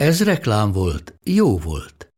Ez 0.00 0.22
reklám 0.22 0.72
volt, 0.72 1.14
jó 1.24 1.58
volt. 1.58 2.12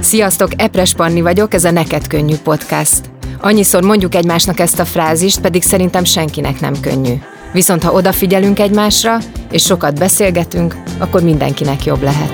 Sziasztok, 0.00 0.50
Epres 0.56 0.94
Panni 0.94 1.20
vagyok, 1.20 1.54
ez 1.54 1.64
a 1.64 1.70
Neked 1.70 2.06
Könnyű 2.06 2.34
podcast. 2.42 3.10
Annyiszor 3.40 3.82
mondjuk 3.82 4.14
egymásnak 4.14 4.60
ezt 4.60 4.78
a 4.78 4.84
frázist, 4.84 5.40
pedig 5.40 5.62
szerintem 5.62 6.04
senkinek 6.04 6.60
nem 6.60 6.80
könnyű. 6.80 7.14
Viszont 7.52 7.82
ha 7.82 7.92
odafigyelünk 7.92 8.58
egymásra, 8.58 9.18
és 9.50 9.62
sokat 9.62 9.98
beszélgetünk, 9.98 10.74
akkor 10.98 11.22
mindenkinek 11.22 11.84
jobb 11.84 12.02
lehet. 12.02 12.32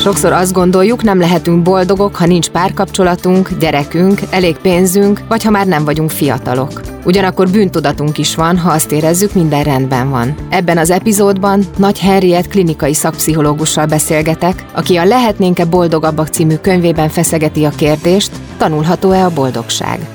Sokszor 0.00 0.32
azt 0.32 0.52
gondoljuk, 0.52 1.02
nem 1.02 1.18
lehetünk 1.18 1.62
boldogok, 1.62 2.16
ha 2.16 2.26
nincs 2.26 2.48
párkapcsolatunk, 2.48 3.50
gyerekünk, 3.58 4.20
elég 4.30 4.56
pénzünk, 4.56 5.20
vagy 5.28 5.42
ha 5.42 5.50
már 5.50 5.66
nem 5.66 5.84
vagyunk 5.84 6.10
fiatalok. 6.10 6.89
Ugyanakkor 7.10 7.50
bűntudatunk 7.50 8.18
is 8.18 8.34
van, 8.34 8.58
ha 8.58 8.70
azt 8.70 8.92
érezzük, 8.92 9.34
minden 9.34 9.62
rendben 9.62 10.10
van. 10.10 10.34
Ebben 10.48 10.78
az 10.78 10.90
epizódban 10.90 11.64
Nagy 11.76 11.98
Henriett 11.98 12.48
klinikai 12.48 12.94
szakpszichológussal 12.94 13.86
beszélgetek, 13.86 14.64
aki 14.74 14.96
a 14.96 15.04
Lehetnénk-e 15.04 15.64
boldogabbak 15.64 16.26
című 16.26 16.54
könyvében 16.56 17.08
feszegeti 17.08 17.64
a 17.64 17.70
kérdést, 17.70 18.30
tanulható-e 18.56 19.24
a 19.24 19.30
boldogság. 19.30 20.08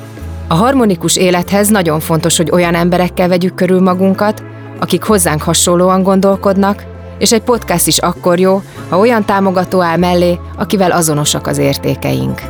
A 0.48 0.54
harmonikus 0.54 1.18
élethez 1.18 1.68
nagyon 1.68 2.00
fontos, 2.00 2.38
hogy 2.38 2.52
olyan 2.52 2.76
emberekkel 2.76 3.28
vegyük 3.28 3.56
körül 3.56 3.82
magunkat, 3.82 4.44
akik 4.80 5.04
hozzánk 5.04 5.42
hasonlóan 5.42 6.04
gondolkodnak, 6.04 6.84
és 7.18 7.32
egy 7.32 7.44
podcast 7.44 7.88
is 7.88 7.98
akkor 7.98 8.40
jó, 8.40 8.62
ha 8.90 8.98
olyan 8.98 9.26
támogató 9.26 9.82
áll 9.82 9.98
mellé, 9.98 10.40
akivel 10.58 10.92
azonosak 10.92 11.48
az 11.48 11.58
értékeink. 11.58 12.42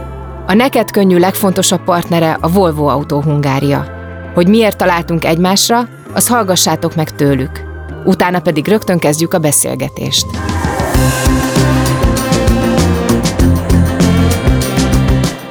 A 0.47 0.53
neked 0.53 0.91
könnyű 0.91 1.17
legfontosabb 1.17 1.83
partnere 1.83 2.37
a 2.41 2.51
Volvo 2.51 2.87
Autó 2.87 3.21
Hungária. 3.21 3.94
Hogy 4.35 4.47
miért 4.47 4.77
találtunk 4.77 5.25
egymásra, 5.25 5.87
az 6.13 6.27
hallgassátok 6.27 6.95
meg 6.95 7.09
tőlük. 7.09 7.63
Utána 8.05 8.39
pedig 8.39 8.67
rögtön 8.67 8.99
kezdjük 8.99 9.33
a 9.33 9.39
beszélgetést. 9.39 10.25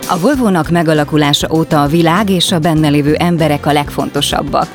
A 0.08 0.18
Volvo-nak 0.20 0.70
megalakulása 0.70 1.48
óta 1.52 1.82
a 1.82 1.86
világ 1.86 2.30
és 2.30 2.52
a 2.52 2.58
benne 2.58 2.88
lévő 2.88 3.14
emberek 3.14 3.66
a 3.66 3.72
legfontosabbak. 3.72 4.68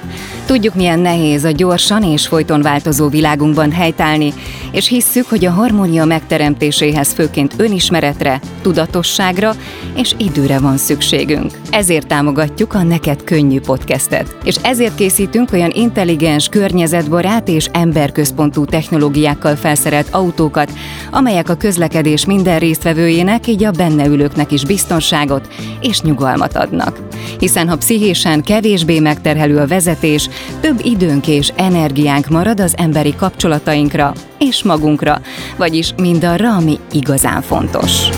Tudjuk, 0.50 0.76
milyen 0.76 1.00
nehéz 1.00 1.44
a 1.44 1.52
gyorsan 1.52 2.04
és 2.04 2.28
folyton 2.28 2.62
változó 2.62 3.08
világunkban 3.08 3.72
helytállni, 3.72 4.34
és 4.72 4.88
hisszük, 4.88 5.26
hogy 5.30 5.46
a 5.46 5.52
harmónia 5.52 6.06
megteremtéséhez 6.06 7.14
főként 7.14 7.54
önismeretre, 7.58 8.40
tudatosságra 8.62 9.56
és 9.96 10.14
időre 10.18 10.60
van 10.60 10.78
szükségünk. 10.78 11.52
Ezért 11.72 12.08
támogatjuk 12.08 12.74
a 12.74 12.84
Neked 12.84 13.24
Könnyű 13.24 13.60
podcastet, 13.60 14.38
és 14.44 14.56
ezért 14.62 14.96
készítünk 14.96 15.52
olyan 15.52 15.72
intelligens, 15.74 16.48
környezetbarát 16.48 17.48
és 17.48 17.68
emberközpontú 17.72 18.66
technológiákkal 18.66 19.56
felszerelt 19.56 20.08
autókat, 20.12 20.72
amelyek 21.12 21.50
a 21.50 21.56
közlekedés 21.56 22.26
minden 22.26 22.60
résztvevőjének, 22.60 23.48
így 23.48 23.64
a 23.64 23.72
benne 23.72 24.06
ülőknek 24.06 24.52
is 24.52 24.66
biztonságot 24.66 25.48
és 25.82 26.02
nyugalmat 26.02 26.56
adnak. 26.56 27.00
Hiszen 27.40 27.70
ha 27.70 27.78
pszichésen 27.78 28.42
kevésbé 28.42 29.00
megterhelő 29.00 29.58
a 29.58 29.68
vezetés, 29.68 30.30
több 30.60 30.80
időnk 30.84 31.28
és 31.28 31.52
energiánk 31.56 32.28
marad 32.28 32.60
az 32.60 32.74
emberi 32.78 33.16
kapcsolatainkra 33.16 34.14
és 34.38 34.64
magunkra, 34.64 35.22
vagyis 35.58 35.94
mindarra, 35.98 36.56
ami 36.56 36.80
igazán 36.92 37.42
fontos. 37.42 38.10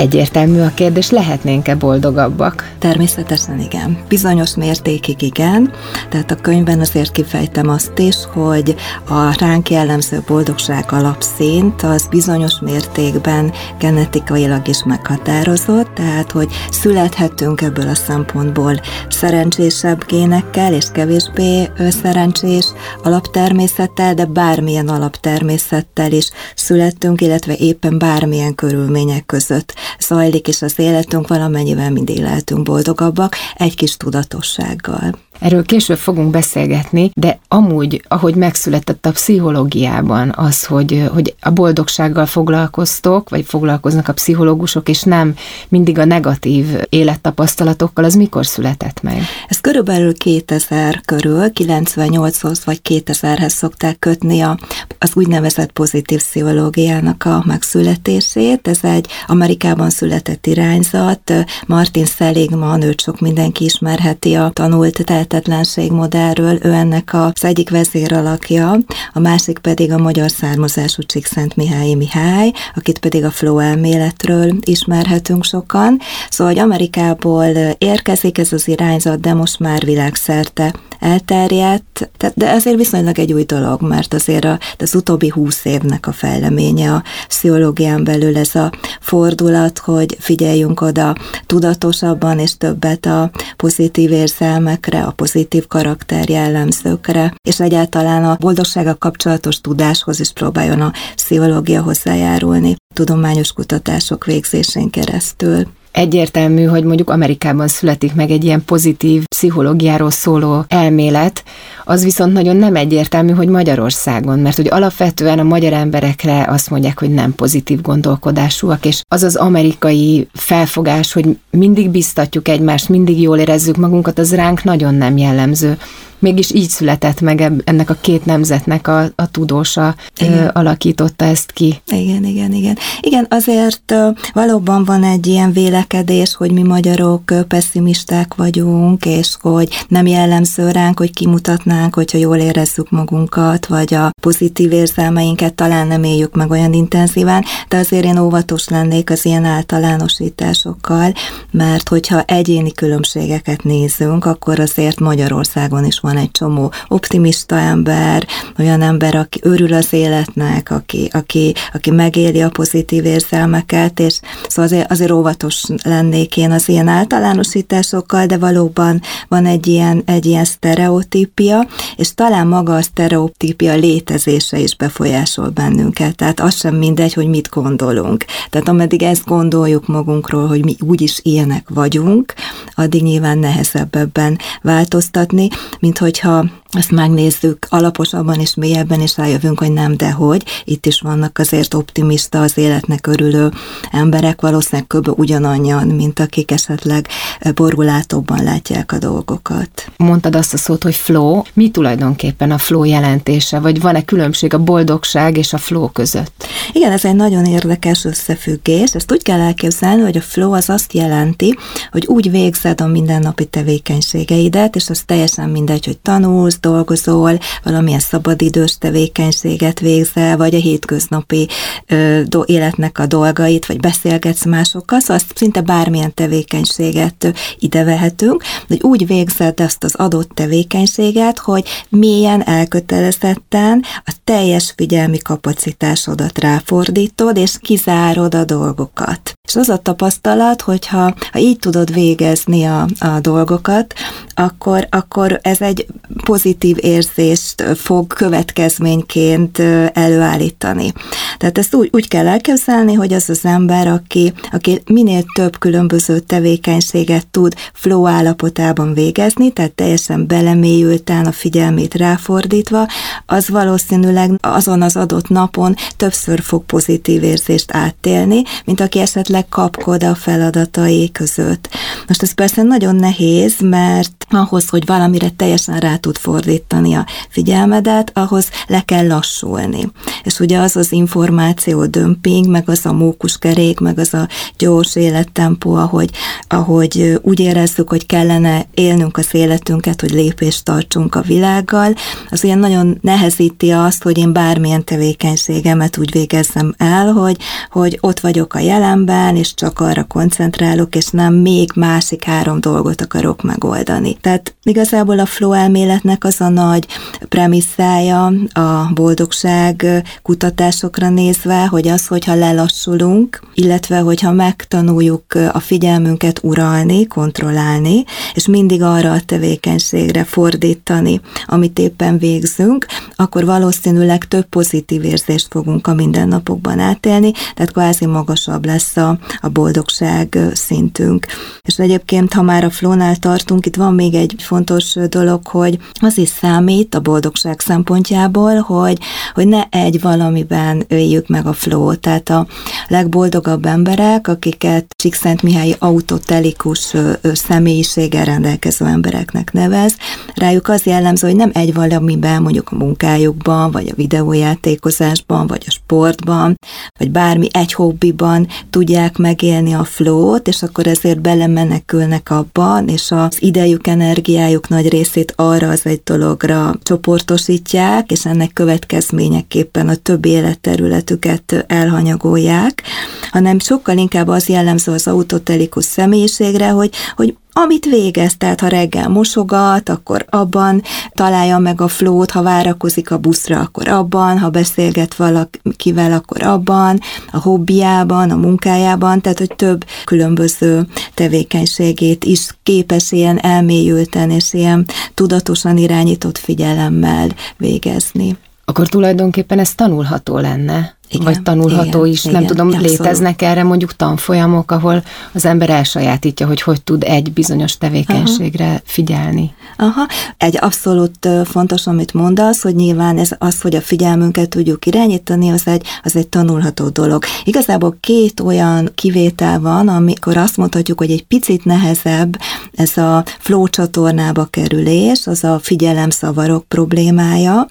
Egyértelmű 0.00 0.60
a 0.60 0.74
kérdés, 0.74 1.10
lehetnénk-e 1.10 1.74
boldogabbak? 1.74 2.72
Természetesen 2.78 3.60
igen. 3.60 3.98
Bizonyos 4.08 4.54
mértékig 4.54 5.22
igen. 5.22 5.72
Tehát 6.08 6.30
a 6.30 6.34
könyvben 6.34 6.80
azért 6.80 7.12
kifejtem 7.12 7.68
azt 7.68 7.98
is, 7.98 8.16
hogy 8.32 8.74
a 9.08 9.36
ránk 9.38 9.70
jellemző 9.70 10.22
boldogság 10.26 10.84
alapszint 10.88 11.82
az 11.82 12.06
bizonyos 12.10 12.60
mértékben 12.60 13.52
genetikailag 13.78 14.68
is 14.68 14.84
meghatározott, 14.84 15.94
tehát 15.94 16.30
hogy 16.30 16.48
születhetünk 16.70 17.60
ebből 17.60 17.88
a 17.88 17.94
szempontból 17.94 18.80
szerencsésebb 19.08 20.04
génekkel 20.06 20.74
és 20.74 20.86
kevésbé 20.92 21.68
szerencsés 22.02 22.66
alaptermészettel, 23.02 24.14
de 24.14 24.24
bármilyen 24.24 24.88
alaptermészettel 24.88 26.12
is 26.12 26.30
születtünk, 26.54 27.20
illetve 27.20 27.54
éppen 27.56 27.98
bármilyen 27.98 28.54
körülmények 28.54 29.26
között 29.26 29.74
zajlik, 29.98 30.48
és 30.48 30.62
az 30.62 30.78
életünk 30.78 31.28
valamennyivel 31.28 31.90
mindig 31.90 32.20
lehetünk 32.20 32.62
boldogabbak, 32.62 33.36
egy 33.54 33.74
kis 33.74 33.96
tudatossággal. 33.96 35.14
Erről 35.40 35.64
később 35.64 35.98
fogunk 35.98 36.30
beszélgetni, 36.30 37.10
de 37.14 37.38
amúgy, 37.48 38.04
ahogy 38.08 38.34
megszületett 38.34 39.06
a 39.06 39.10
pszichológiában 39.10 40.32
az, 40.36 40.64
hogy, 40.64 41.08
hogy 41.12 41.34
a 41.40 41.50
boldogsággal 41.50 42.26
foglalkoztok, 42.26 43.28
vagy 43.28 43.44
foglalkoznak 43.44 44.08
a 44.08 44.12
pszichológusok, 44.12 44.88
és 44.88 45.02
nem 45.02 45.34
mindig 45.68 45.98
a 45.98 46.04
negatív 46.04 46.66
élettapasztalatokkal, 46.88 48.04
az 48.04 48.14
mikor 48.14 48.46
született 48.46 49.02
meg? 49.02 49.22
Ez 49.48 49.60
körülbelül 49.60 50.14
2000 50.14 51.00
körül, 51.04 51.50
98-hoz 51.54 52.64
vagy 52.64 52.80
2000-hez 52.88 53.48
szokták 53.48 53.98
kötni 53.98 54.40
a, 54.40 54.58
az 54.98 55.10
úgynevezett 55.14 55.72
pozitív 55.72 56.18
pszichológiának 56.18 57.24
a 57.24 57.42
megszületését. 57.46 58.68
Ez 58.68 58.78
egy 58.82 59.06
Amerikában 59.26 59.90
született 59.90 60.46
irányzat, 60.46 61.32
Martin 61.66 62.04
Seligman, 62.04 62.82
őt 62.82 63.00
sok 63.00 63.20
mindenki 63.20 63.64
ismerheti 63.64 64.34
a 64.34 64.50
tanult, 64.54 65.04
tehát 65.04 65.29
lehetetlenség 65.30 65.92
modellről, 65.92 66.58
ő 66.62 66.72
ennek 66.72 67.14
az 67.14 67.44
egyik 67.44 67.70
vezéralakja, 67.70 68.78
a 69.12 69.18
másik 69.18 69.58
pedig 69.58 69.92
a 69.92 69.98
magyar 69.98 70.30
származású 70.30 71.02
Csíkszent 71.02 71.56
Mihály 71.56 71.94
Mihály, 71.94 72.52
akit 72.74 72.98
pedig 72.98 73.24
a 73.24 73.30
flow 73.30 73.58
elméletről 73.58 74.56
ismerhetünk 74.60 75.44
sokan. 75.44 75.98
Szóval, 76.30 76.52
hogy 76.52 76.62
Amerikából 76.62 77.44
érkezik 77.78 78.38
ez 78.38 78.52
az 78.52 78.68
irányzat, 78.68 79.20
de 79.20 79.34
most 79.34 79.58
már 79.58 79.84
világszerte 79.84 80.74
elterjedt, 81.00 82.10
de 82.34 82.50
azért 82.50 82.76
viszonylag 82.76 83.18
egy 83.18 83.32
új 83.32 83.44
dolog, 83.44 83.82
mert 83.82 84.14
azért 84.14 84.46
az 84.78 84.94
utóbbi 84.94 85.28
húsz 85.28 85.64
évnek 85.64 86.06
a 86.06 86.12
fejleménye 86.12 86.92
a 86.92 87.02
pszichológián 87.28 88.04
belül 88.04 88.36
ez 88.36 88.54
a 88.54 88.72
fordulat, 89.00 89.78
hogy 89.78 90.16
figyeljünk 90.20 90.80
oda 90.80 91.16
tudatosabban 91.46 92.38
és 92.38 92.56
többet 92.56 93.06
a 93.06 93.30
pozitív 93.56 94.10
érzelmekre, 94.10 95.02
a 95.02 95.10
pozitív 95.10 95.66
karakter 95.66 96.28
jellemzőkre, 96.28 97.34
és 97.48 97.60
egyáltalán 97.60 98.24
a 98.24 98.36
boldogsága 98.40 98.94
kapcsolatos 98.98 99.60
tudáshoz 99.60 100.20
is 100.20 100.32
próbáljon 100.32 100.80
a 100.80 100.92
pszichológia 101.14 101.82
hozzájárulni 101.82 102.76
tudományos 102.94 103.52
kutatások 103.52 104.24
végzésén 104.24 104.90
keresztül. 104.90 105.66
Egyértelmű, 105.92 106.64
hogy 106.64 106.84
mondjuk 106.84 107.10
Amerikában 107.10 107.68
születik 107.68 108.14
meg 108.14 108.30
egy 108.30 108.44
ilyen 108.44 108.64
pozitív 108.64 109.24
pszichológiáról 109.24 110.10
szóló 110.10 110.64
elmélet, 110.68 111.44
az 111.84 112.04
viszont 112.04 112.32
nagyon 112.32 112.56
nem 112.56 112.76
egyértelmű, 112.76 113.32
hogy 113.32 113.48
Magyarországon, 113.48 114.38
mert 114.38 114.56
hogy 114.56 114.68
alapvetően 114.70 115.38
a 115.38 115.42
magyar 115.42 115.72
emberekre 115.72 116.46
azt 116.48 116.70
mondják, 116.70 116.98
hogy 116.98 117.10
nem 117.10 117.34
pozitív 117.34 117.80
gondolkodásúak, 117.80 118.86
és 118.86 119.00
az 119.08 119.22
az 119.22 119.36
amerikai 119.36 120.28
felfogás, 120.32 121.12
hogy 121.12 121.38
mindig 121.50 121.90
biztatjuk 121.90 122.48
egymást, 122.48 122.88
mindig 122.88 123.20
jól 123.20 123.38
érezzük 123.38 123.76
magunkat, 123.76 124.18
az 124.18 124.34
ránk 124.34 124.64
nagyon 124.64 124.94
nem 124.94 125.16
jellemző. 125.16 125.78
Mégis 126.20 126.52
így 126.52 126.68
született 126.68 127.20
meg 127.20 127.52
ennek 127.64 127.90
a 127.90 127.96
két 128.00 128.24
nemzetnek 128.24 128.88
a, 128.88 129.02
a 129.14 129.30
tudósa 129.30 129.94
ö, 130.20 130.48
alakította 130.52 131.24
ezt 131.24 131.52
ki. 131.52 131.80
Igen, 131.86 132.24
igen, 132.24 132.52
igen. 132.52 132.78
Igen, 133.00 133.26
azért 133.30 133.94
valóban 134.32 134.84
van 134.84 135.04
egy 135.04 135.26
ilyen 135.26 135.52
vélekedés, 135.52 136.34
hogy 136.34 136.52
mi 136.52 136.62
magyarok 136.62 137.46
pessimisták 137.48 138.34
vagyunk, 138.34 139.06
és 139.06 139.36
hogy 139.40 139.68
nem 139.88 140.06
jellemző 140.06 140.70
ránk, 140.70 140.98
hogy 140.98 141.12
kimutatnánk, 141.12 141.94
hogyha 141.94 142.18
jól 142.18 142.36
érezzük 142.36 142.90
magunkat, 142.90 143.66
vagy 143.66 143.94
a 143.94 144.10
pozitív 144.20 144.72
érzelmeinket 144.72 145.54
talán 145.54 145.86
nem 145.86 146.02
éljük 146.02 146.34
meg 146.34 146.50
olyan 146.50 146.72
intenzíven, 146.72 147.44
de 147.68 147.76
azért 147.76 148.04
én 148.04 148.18
óvatos 148.18 148.68
lennék 148.68 149.10
az 149.10 149.24
ilyen 149.24 149.44
általánosításokkal, 149.44 151.12
mert 151.50 151.88
hogyha 151.88 152.22
egyéni 152.22 152.72
különbségeket 152.72 153.62
nézünk, 153.62 154.24
akkor 154.24 154.60
azért 154.60 155.00
Magyarországon 155.00 155.84
is 155.84 155.98
van 156.00 156.09
egy 156.16 156.30
csomó 156.30 156.72
optimista 156.88 157.56
ember, 157.58 158.26
olyan 158.58 158.82
ember, 158.82 159.14
aki 159.14 159.40
örül 159.42 159.72
az 159.72 159.92
életnek, 159.92 160.70
aki, 160.70 161.08
aki, 161.12 161.54
aki 161.72 161.90
megéli 161.90 162.42
a 162.42 162.48
pozitív 162.48 163.04
érzelmeket, 163.04 164.00
és 164.00 164.20
szóval 164.48 164.64
azért, 164.64 164.90
azért 164.90 165.10
óvatos 165.10 165.64
lennék 165.82 166.36
én 166.36 166.50
az 166.50 166.68
ilyen 166.68 166.88
általánosításokkal, 166.88 168.26
de 168.26 168.38
valóban 168.38 169.00
van 169.28 169.46
egy 169.46 169.66
ilyen, 169.66 170.02
egy 170.06 170.26
ilyen 170.26 170.44
sztereotípia, 170.44 171.66
és 171.96 172.14
talán 172.14 172.46
maga 172.46 172.74
a 172.74 172.82
sztereotípia 172.82 173.74
létezése 173.74 174.58
is 174.58 174.76
befolyásol 174.76 175.48
bennünket. 175.48 176.16
Tehát 176.16 176.40
az 176.40 176.54
sem 176.54 176.74
mindegy, 176.74 177.14
hogy 177.14 177.26
mit 177.26 177.48
gondolunk. 177.48 178.24
Tehát 178.50 178.68
ameddig 178.68 179.02
ezt 179.02 179.24
gondoljuk 179.24 179.86
magunkról, 179.86 180.46
hogy 180.46 180.64
mi 180.64 180.76
úgyis 180.80 181.20
ilyenek 181.22 181.68
vagyunk, 181.68 182.34
addig 182.74 183.02
nyilván 183.02 183.38
nehezebb 183.38 183.94
ebben 183.94 184.38
változtatni, 184.62 185.48
mint 185.80 185.98
hogyha 186.00 186.44
ezt 186.72 186.90
megnézzük 186.90 187.66
alaposabban 187.68 188.40
és 188.40 188.54
mélyebben, 188.54 189.00
és 189.00 189.16
rájövünk, 189.16 189.58
hogy 189.58 189.72
nem, 189.72 189.96
de 189.96 190.10
hogy. 190.10 190.44
Itt 190.64 190.86
is 190.86 191.00
vannak 191.00 191.38
azért 191.38 191.74
optimista, 191.74 192.40
az 192.40 192.58
életnek 192.58 193.06
örülő 193.06 193.50
emberek, 193.90 194.40
valószínűleg 194.40 194.86
kb. 194.86 195.18
ugyanannyian, 195.18 195.86
mint 195.86 196.20
akik 196.20 196.50
esetleg 196.50 197.08
borulátóbban 197.54 198.42
látják 198.42 198.92
a 198.92 198.98
dolgokat. 198.98 199.90
Mondtad 199.96 200.36
azt 200.36 200.54
a 200.54 200.56
szót, 200.56 200.82
hogy 200.82 200.94
flow. 200.94 201.42
Mi 201.52 201.70
tulajdonképpen 201.70 202.50
a 202.50 202.58
flow 202.58 202.84
jelentése, 202.84 203.58
vagy 203.58 203.80
van-e 203.80 204.04
különbség 204.04 204.54
a 204.54 204.58
boldogság 204.58 205.36
és 205.36 205.52
a 205.52 205.58
flow 205.58 205.88
között? 205.88 206.46
Igen, 206.72 206.92
ez 206.92 207.04
egy 207.04 207.16
nagyon 207.16 207.44
érdekes 207.44 208.04
összefüggés. 208.04 208.94
Ezt 208.94 209.12
úgy 209.12 209.22
kell 209.22 209.40
elképzelni, 209.40 210.02
hogy 210.02 210.16
a 210.16 210.20
flow 210.20 210.52
az 210.52 210.68
azt 210.68 210.92
jelenti, 210.92 211.56
hogy 211.90 212.06
úgy 212.06 212.30
végzed 212.30 212.80
a 212.80 212.86
mindennapi 212.86 213.44
tevékenységeidet, 213.44 214.76
és 214.76 214.88
az 214.88 215.02
teljesen 215.06 215.48
mindegy, 215.48 215.84
hogy 215.84 215.98
tanulsz, 215.98 216.58
dolgozol, 216.60 217.38
valamilyen 217.62 218.00
szabadidős 218.00 218.78
tevékenységet 218.78 219.80
végzel, 219.80 220.36
vagy 220.36 220.54
a 220.54 220.58
hétköznapi 220.58 221.48
ö, 221.86 222.20
do, 222.24 222.42
életnek 222.42 222.98
a 222.98 223.06
dolgait, 223.06 223.66
vagy 223.66 223.80
beszélgetsz 223.80 224.44
másokkal, 224.44 225.00
szóval 225.00 225.16
azt 225.16 225.36
szinte 225.36 225.60
bármilyen 225.60 226.14
tevékenységet 226.14 227.32
ide 227.58 227.84
vehetünk, 227.84 228.42
de 228.66 228.76
úgy 228.80 229.06
végzed 229.06 229.60
ezt 229.60 229.84
az 229.84 229.94
adott 229.94 230.30
tevékenységet, 230.34 231.38
hogy 231.38 231.64
milyen 231.88 232.46
elkötelezetten 232.46 233.84
a 234.04 234.14
teljes 234.24 234.72
figyelmi 234.76 235.18
kapacitásodat 235.18 236.38
ráfordítod, 236.38 237.36
és 237.36 237.56
kizárod 237.60 238.34
a 238.34 238.44
dolgokat. 238.44 239.39
És 239.50 239.56
az 239.56 239.68
a 239.68 239.76
tapasztalat, 239.76 240.60
hogyha 240.60 241.14
ha 241.32 241.38
így 241.38 241.58
tudod 241.58 241.92
végezni 241.92 242.64
a, 242.64 242.86
a 242.98 243.20
dolgokat, 243.20 243.94
akkor, 244.34 244.86
akkor 244.90 245.38
ez 245.42 245.60
egy 245.60 245.86
pozitív 246.24 246.76
érzést 246.80 247.62
fog 247.76 248.06
következményként 248.06 249.58
előállítani. 249.92 250.92
Tehát 251.38 251.58
ezt 251.58 251.74
úgy, 251.74 251.88
úgy 251.92 252.08
kell 252.08 252.26
elképzelni, 252.26 252.94
hogy 252.94 253.12
az 253.12 253.30
az 253.30 253.44
ember, 253.44 253.86
aki, 253.86 254.32
aki 254.52 254.82
minél 254.86 255.24
több 255.34 255.58
különböző 255.58 256.18
tevékenységet 256.18 257.26
tud 257.26 257.54
flow 257.72 258.06
állapotában 258.06 258.94
végezni, 258.94 259.52
tehát 259.52 259.72
teljesen 259.72 260.26
belemélyülten 260.26 261.26
a 261.26 261.32
figyelmét 261.32 261.94
ráfordítva, 261.94 262.88
az 263.26 263.48
valószínűleg 263.48 264.30
azon 264.40 264.82
az 264.82 264.96
adott 264.96 265.28
napon 265.28 265.74
többször 265.96 266.40
fog 266.40 266.64
pozitív 266.64 267.22
érzést 267.22 267.72
áttélni, 267.72 268.42
mint 268.64 268.80
aki 268.80 268.98
esetleg 268.98 269.39
kapkod 269.48 270.02
a 270.02 270.14
feladatai 270.14 271.10
között. 271.12 271.68
Most 272.06 272.22
ez 272.22 272.32
persze 272.32 272.62
nagyon 272.62 272.96
nehéz, 272.96 273.54
mert 273.60 274.20
ahhoz, 274.30 274.68
hogy 274.68 274.86
valamire 274.86 275.28
teljesen 275.28 275.78
rá 275.78 275.96
tud 275.96 276.16
fordítani 276.16 276.94
a 276.94 277.06
figyelmedet, 277.28 278.10
ahhoz 278.14 278.48
le 278.66 278.80
kell 278.80 279.06
lassulni. 279.06 279.90
És 280.22 280.40
ugye 280.40 280.58
az 280.58 280.76
az 280.76 280.92
információ 280.92 281.86
dömping, 281.86 282.46
meg 282.46 282.68
az 282.68 282.86
a 282.86 282.92
mókuskerék, 282.92 283.80
meg 283.80 283.98
az 283.98 284.14
a 284.14 284.28
gyors 284.58 284.96
élettempó, 284.96 285.74
ahogy, 285.74 286.10
ahogy 286.48 287.18
úgy 287.22 287.40
érezzük, 287.40 287.88
hogy 287.88 288.06
kellene 288.06 288.66
élnünk 288.74 289.16
az 289.16 289.28
életünket, 289.34 290.00
hogy 290.00 290.10
lépést 290.10 290.64
tartsunk 290.64 291.14
a 291.14 291.20
világgal, 291.20 291.94
az 292.30 292.44
ilyen 292.44 292.58
nagyon 292.58 292.98
nehezíti 293.00 293.70
azt, 293.70 294.02
hogy 294.02 294.18
én 294.18 294.32
bármilyen 294.32 294.84
tevékenységemet 294.84 295.98
úgy 295.98 296.10
végezzem 296.12 296.74
el, 296.78 297.12
hogy, 297.12 297.36
hogy 297.70 297.98
ott 298.00 298.20
vagyok 298.20 298.54
a 298.54 298.58
jelenben, 298.58 299.19
és 299.28 299.54
csak 299.54 299.80
arra 299.80 300.04
koncentrálok, 300.04 300.94
és 300.94 301.08
nem 301.08 301.34
még 301.34 301.70
másik 301.74 302.24
három 302.24 302.60
dolgot 302.60 303.00
akarok 303.00 303.42
megoldani. 303.42 304.16
Tehát 304.20 304.54
igazából 304.62 305.18
a 305.18 305.26
flow 305.26 305.52
elméletnek 305.52 306.24
az 306.24 306.40
a 306.40 306.48
nagy 306.48 306.86
premisszája 307.28 308.24
a 308.52 308.90
boldogság 308.94 309.86
kutatásokra 310.22 311.08
nézve, 311.08 311.66
hogy 311.66 311.88
az, 311.88 312.06
hogyha 312.06 312.34
lelassulunk, 312.34 313.40
illetve 313.54 313.98
hogyha 313.98 314.32
megtanuljuk 314.32 315.34
a 315.52 315.60
figyelmünket 315.60 316.40
uralni, 316.42 317.06
kontrollálni, 317.06 318.04
és 318.34 318.46
mindig 318.46 318.82
arra 318.82 319.12
a 319.12 319.20
tevékenységre 319.20 320.24
fordítani, 320.24 321.20
amit 321.46 321.78
éppen 321.78 322.18
végzünk, 322.18 322.86
akkor 323.14 323.44
valószínűleg 323.44 324.24
több 324.24 324.44
pozitív 324.44 325.04
érzést 325.04 325.46
fogunk 325.50 325.86
a 325.86 325.94
mindennapokban 325.94 326.78
átélni, 326.78 327.32
tehát 327.54 327.72
kvázi 327.72 328.06
magasabb 328.06 328.64
lesz 328.64 328.96
a, 328.96 329.09
a 329.40 329.48
boldogság 329.48 330.38
szintünk. 330.52 331.26
És 331.62 331.78
egyébként, 331.78 332.32
ha 332.32 332.42
már 332.42 332.64
a 332.64 332.70
flónál 332.70 333.16
tartunk, 333.16 333.66
itt 333.66 333.76
van 333.76 333.94
még 333.94 334.14
egy 334.14 334.34
fontos 334.38 334.94
dolog, 335.08 335.46
hogy 335.46 335.78
az 336.00 336.18
is 336.18 336.28
számít 336.28 336.94
a 336.94 337.00
boldogság 337.00 337.60
szempontjából, 337.60 338.56
hogy, 338.56 338.98
hogy 339.34 339.48
ne 339.48 339.62
egy 339.70 340.00
valamiben 340.00 340.84
öljük 340.88 341.28
meg 341.28 341.46
a 341.46 341.52
flow 341.52 341.94
tehát 341.94 342.28
a 342.28 342.46
legboldogabb 342.88 343.64
emberek, 343.64 344.28
akiket 344.28 344.94
Csíkszentmihályi 344.96 345.74
autotelikus 345.78 346.94
személyiséggel 347.22 348.24
rendelkező 348.24 348.84
embereknek 348.84 349.52
nevez, 349.52 349.96
rájuk 350.34 350.68
az 350.68 350.84
jellemző, 350.84 351.26
hogy 351.26 351.36
nem 351.36 351.50
egy 351.54 351.74
valamiben, 351.74 352.42
mondjuk 352.42 352.70
a 352.70 352.76
munkájukban, 352.76 353.70
vagy 353.70 353.88
a 353.88 353.94
videójátékozásban, 353.94 355.46
vagy 355.46 355.64
a 355.66 355.70
sportban, 355.70 356.54
vagy 356.98 357.10
bármi 357.10 357.48
egy 357.52 357.72
hobbiban 357.72 358.46
tudják 358.70 358.99
megélni 359.18 359.72
a 359.72 359.84
flow-t, 359.84 360.48
és 360.48 360.62
akkor 360.62 360.86
ezért 360.86 361.20
belemenekülnek 361.20 362.30
abban, 362.30 362.88
és 362.88 363.10
az 363.10 363.36
idejük, 363.38 363.86
energiájuk 363.86 364.68
nagy 364.68 364.88
részét 364.88 365.32
arra 365.36 365.68
az 365.68 365.80
egy 365.84 366.00
dologra 366.04 366.78
csoportosítják, 366.82 368.10
és 368.10 368.26
ennek 368.26 368.52
következményeképpen 368.52 369.88
a 369.88 369.94
több 369.94 370.24
életterületüket 370.24 371.64
elhanyagolják, 371.66 372.82
hanem 373.30 373.58
sokkal 373.58 373.96
inkább 373.96 374.28
az 374.28 374.48
jellemző 374.48 374.92
az 374.92 375.06
autotelikus 375.06 375.84
személyiségre, 375.84 376.68
hogy, 376.68 376.90
hogy 377.16 377.36
amit 377.52 377.84
végez, 377.84 378.36
tehát 378.36 378.60
ha 378.60 378.68
reggel 378.68 379.08
mosogat, 379.08 379.88
akkor 379.88 380.26
abban 380.30 380.82
találja 381.12 381.58
meg 381.58 381.80
a 381.80 381.88
flót, 381.88 382.30
ha 382.30 382.42
várakozik 382.42 383.10
a 383.10 383.18
buszra, 383.18 383.60
akkor 383.60 383.88
abban, 383.88 384.38
ha 384.38 384.50
beszélget 384.50 385.14
valakivel, 385.14 386.12
akkor 386.12 386.42
abban, 386.42 387.00
a 387.32 387.38
hobbiában, 387.38 388.30
a 388.30 388.36
munkájában, 388.36 389.20
tehát 389.20 389.38
hogy 389.38 389.54
több 389.56 389.84
különböző 390.04 390.86
tevékenységét 391.14 392.24
is 392.24 392.48
képes 392.62 393.12
ilyen 393.12 393.38
elmélyülten 393.38 394.30
és 394.30 394.52
ilyen 394.52 394.86
tudatosan 395.14 395.76
irányított 395.76 396.38
figyelemmel 396.38 397.28
végezni. 397.56 398.36
Akkor 398.64 398.88
tulajdonképpen 398.88 399.58
ez 399.58 399.74
tanulható 399.74 400.38
lenne? 400.38 400.98
Igen, 401.10 401.24
vagy 401.24 401.42
tanulható 401.42 401.98
igen, 401.98 402.12
is. 402.12 402.24
Igen, 402.24 402.36
Nem 402.36 402.46
tudom, 402.46 402.66
abszolút. 402.66 402.88
léteznek 402.88 403.42
erre 403.42 403.62
mondjuk 403.62 403.96
tanfolyamok, 403.96 404.70
ahol 404.70 405.02
az 405.32 405.44
ember 405.44 405.70
elsajátítja, 405.70 406.46
hogy 406.46 406.62
hogy 406.62 406.82
tud 406.82 407.04
egy 407.04 407.32
bizonyos 407.32 407.78
tevékenységre 407.78 408.66
Aha. 408.66 408.80
figyelni. 408.84 409.54
Aha, 409.76 410.06
egy 410.36 410.58
abszolút 410.60 411.28
fontos, 411.44 411.86
amit 411.86 412.14
mondasz, 412.14 412.62
hogy 412.62 412.74
nyilván 412.74 413.18
ez 413.18 413.30
az, 413.38 413.60
hogy 413.60 413.74
a 413.74 413.80
figyelmünket 413.80 414.48
tudjuk 414.48 414.86
irányítani, 414.86 415.50
az 415.50 415.66
egy, 415.66 415.86
az 416.02 416.16
egy 416.16 416.28
tanulható 416.28 416.88
dolog. 416.88 417.24
Igazából 417.44 417.96
két 418.00 418.40
olyan 418.40 418.90
kivétel 418.94 419.60
van, 419.60 419.88
amikor 419.88 420.36
azt 420.36 420.56
mondhatjuk, 420.56 420.98
hogy 420.98 421.10
egy 421.10 421.24
picit 421.24 421.64
nehezebb 421.64 422.38
ez 422.72 422.96
a 422.96 423.24
flow 423.38 423.68
csatornába 423.68 424.44
kerülés, 424.44 425.26
az 425.26 425.44
a 425.44 425.58
figyelemszavarok 425.62 426.64
problémája, 426.68 427.66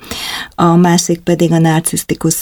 a 0.56 0.76
másik 0.76 1.20
pedig 1.20 1.52
a 1.52 1.60
narcisztikus 1.60 2.34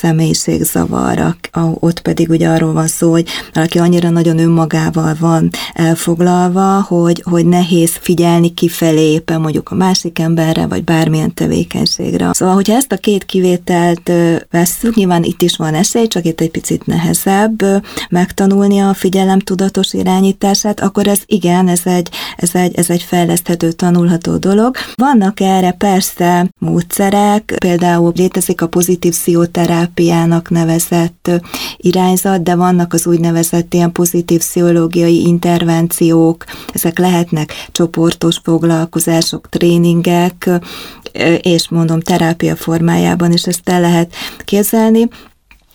személyiségzavar, 0.88 1.36
ott 1.80 2.00
pedig 2.00 2.30
ugye 2.30 2.50
arról 2.50 2.74
van 2.74 2.88
szó, 2.88 3.12
hogy 3.12 3.28
valaki 3.54 3.80
annyira 3.80 4.10
nagyon 4.10 4.40
önmagával 4.40 5.16
van 5.20 5.50
elfoglalva, 5.74 6.82
hogy, 6.82 7.24
hogy 7.26 7.46
nehéz 7.46 7.92
figyelni 8.02 8.54
kifelé, 8.54 9.12
éppen 9.12 9.42
mondjuk 9.42 9.70
a 9.70 9.76
másik 9.76 10.20
emberre, 10.20 10.68
vagy 10.68 10.84
bármilyen 10.84 11.34
tevékenységre. 11.34 12.30
Szóval, 12.34 12.56
hogyha 12.56 12.76
ezt 12.76 12.92
a 12.92 12.98
két 12.98 13.26
kivételt 13.26 14.12
vesszük, 14.52 14.96
nyilván 14.96 15.24
itt 15.24 15.42
is 15.42 15.56
van 15.58 15.74
esély, 15.74 16.08
csak 16.08 16.26
itt 16.26 16.42
egy 16.42 16.52
picit 16.52 16.86
nehezebb 16.86 17.64
megtanulni 18.10 18.80
a 18.80 18.94
figyelem 18.94 19.40
tudatos 19.40 19.94
irányítását, 19.94 20.80
akkor 20.80 21.08
ez 21.08 21.20
igen, 21.26 21.68
ez 21.68 21.82
egy, 21.84 22.10
ez 22.38 22.56
egy, 22.56 22.76
ez 22.76 22.90
egy 22.90 23.02
fejleszthető, 23.02 23.72
tanulható 23.72 24.38
dolog. 24.38 24.76
Vannak 24.96 25.40
erre 25.40 25.72
persze 25.72 26.50
módszerek, 26.60 27.56
például 27.60 28.12
létezik 28.16 28.62
a 28.62 28.68
pozitív 28.68 29.12
pszichoterápiának 29.12 30.50
nevezett 30.50 30.77
irányzat, 31.78 32.44
de 32.44 32.56
vannak 32.56 32.94
az 32.94 33.08
úgynevezett 33.08 33.74
ilyen 33.74 33.92
pozitív 33.92 34.40
pszichológiai 34.40 35.26
intervenciók, 35.26 36.44
ezek 36.74 37.00
lehetnek 37.00 37.54
csoportos 37.72 38.40
foglalkozások, 38.44 39.50
tréningek, 39.50 40.50
és 41.42 41.70
mondom 41.70 42.00
terápia 42.00 42.56
formájában 42.56 43.32
is 43.32 43.44
ezt 43.44 43.70
el 43.70 43.82
lehet 43.82 44.14
képzelni 44.46 45.08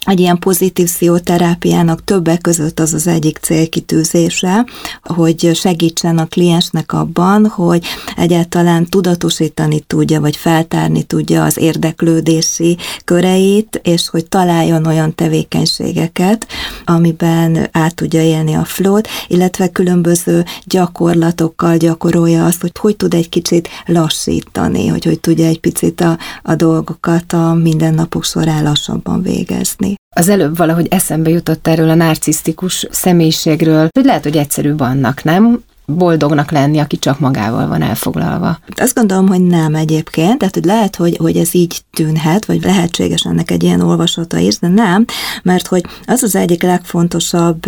egy 0.05 0.21
ilyen 0.21 0.39
pozitív 0.39 0.87
pszichoterápiának 0.87 2.05
többek 2.05 2.41
között 2.41 2.81
az 2.81 2.93
az 2.95 3.07
egyik 3.07 3.39
célkitűzése, 3.39 4.67
hogy 5.03 5.51
segítsen 5.55 6.19
a 6.19 6.27
kliensnek 6.27 6.93
abban, 6.93 7.47
hogy 7.47 7.85
egyáltalán 8.17 8.87
tudatosítani 8.87 9.81
tudja, 9.81 10.21
vagy 10.21 10.37
feltárni 10.37 11.03
tudja 11.03 11.45
az 11.45 11.59
érdeklődési 11.59 12.77
köreit, 13.05 13.81
és 13.83 14.09
hogy 14.09 14.27
találjon 14.27 14.87
olyan 14.87 15.15
tevékenységeket, 15.15 16.47
amiben 16.85 17.69
át 17.73 17.95
tudja 17.95 18.23
élni 18.23 18.55
a 18.55 18.65
flót, 18.65 19.09
illetve 19.29 19.69
különböző 19.69 20.45
gyakorlatokkal 20.65 21.77
gyakorolja 21.77 22.45
azt, 22.45 22.61
hogy 22.61 22.73
hogy 22.79 22.97
tud 22.97 23.15
egy 23.15 23.29
kicsit 23.29 23.69
lassítani, 23.87 24.87
hogy 24.87 25.05
hogy 25.05 25.21
tudja 25.21 25.47
egy 25.47 25.61
picit 25.61 26.01
a, 26.01 26.19
a 26.43 26.55
dolgokat 26.55 27.33
a 27.33 27.55
mindennapok 27.55 28.25
során 28.25 28.63
lassabban 28.63 29.23
végezni. 29.23 29.92
Az 30.17 30.29
előbb 30.29 30.57
valahogy 30.57 30.87
eszembe 30.91 31.31
jutott 31.31 31.67
erről 31.67 31.91
a 31.91 31.95
narcisztikus 31.95 32.87
személyiségről, 32.91 33.89
hogy 33.93 34.05
lehet, 34.05 34.23
hogy 34.23 34.37
egyszerűbb 34.37 34.81
annak, 34.81 35.25
nem? 35.25 35.63
boldognak 35.87 36.51
lenni, 36.51 36.79
aki 36.79 36.99
csak 36.99 37.19
magával 37.19 37.69
van 37.69 37.83
elfoglalva. 37.83 38.59
Azt 38.77 38.95
gondolom, 38.95 39.29
hogy 39.29 39.41
nem 39.41 39.75
egyébként, 39.75 40.39
tehát 40.39 40.55
hogy 40.55 40.65
lehet, 40.65 40.97
hogy, 40.97 41.17
hogy 41.17 41.37
ez 41.37 41.55
így 41.55 41.81
tűnhet, 41.93 42.45
vagy 42.45 42.63
lehetséges 42.63 43.23
ennek 43.23 43.51
egy 43.51 43.63
ilyen 43.63 43.81
olvasata 43.81 44.39
is, 44.39 44.59
de 44.59 44.69
nem, 44.69 45.05
mert 45.43 45.67
hogy 45.67 45.85
az 46.05 46.23
az 46.23 46.35
egyik 46.35 46.63
legfontosabb 46.63 47.63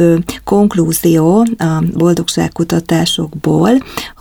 konklúzió 0.44 1.46
a 1.58 1.84
boldogságkutatásokból, 1.94 3.70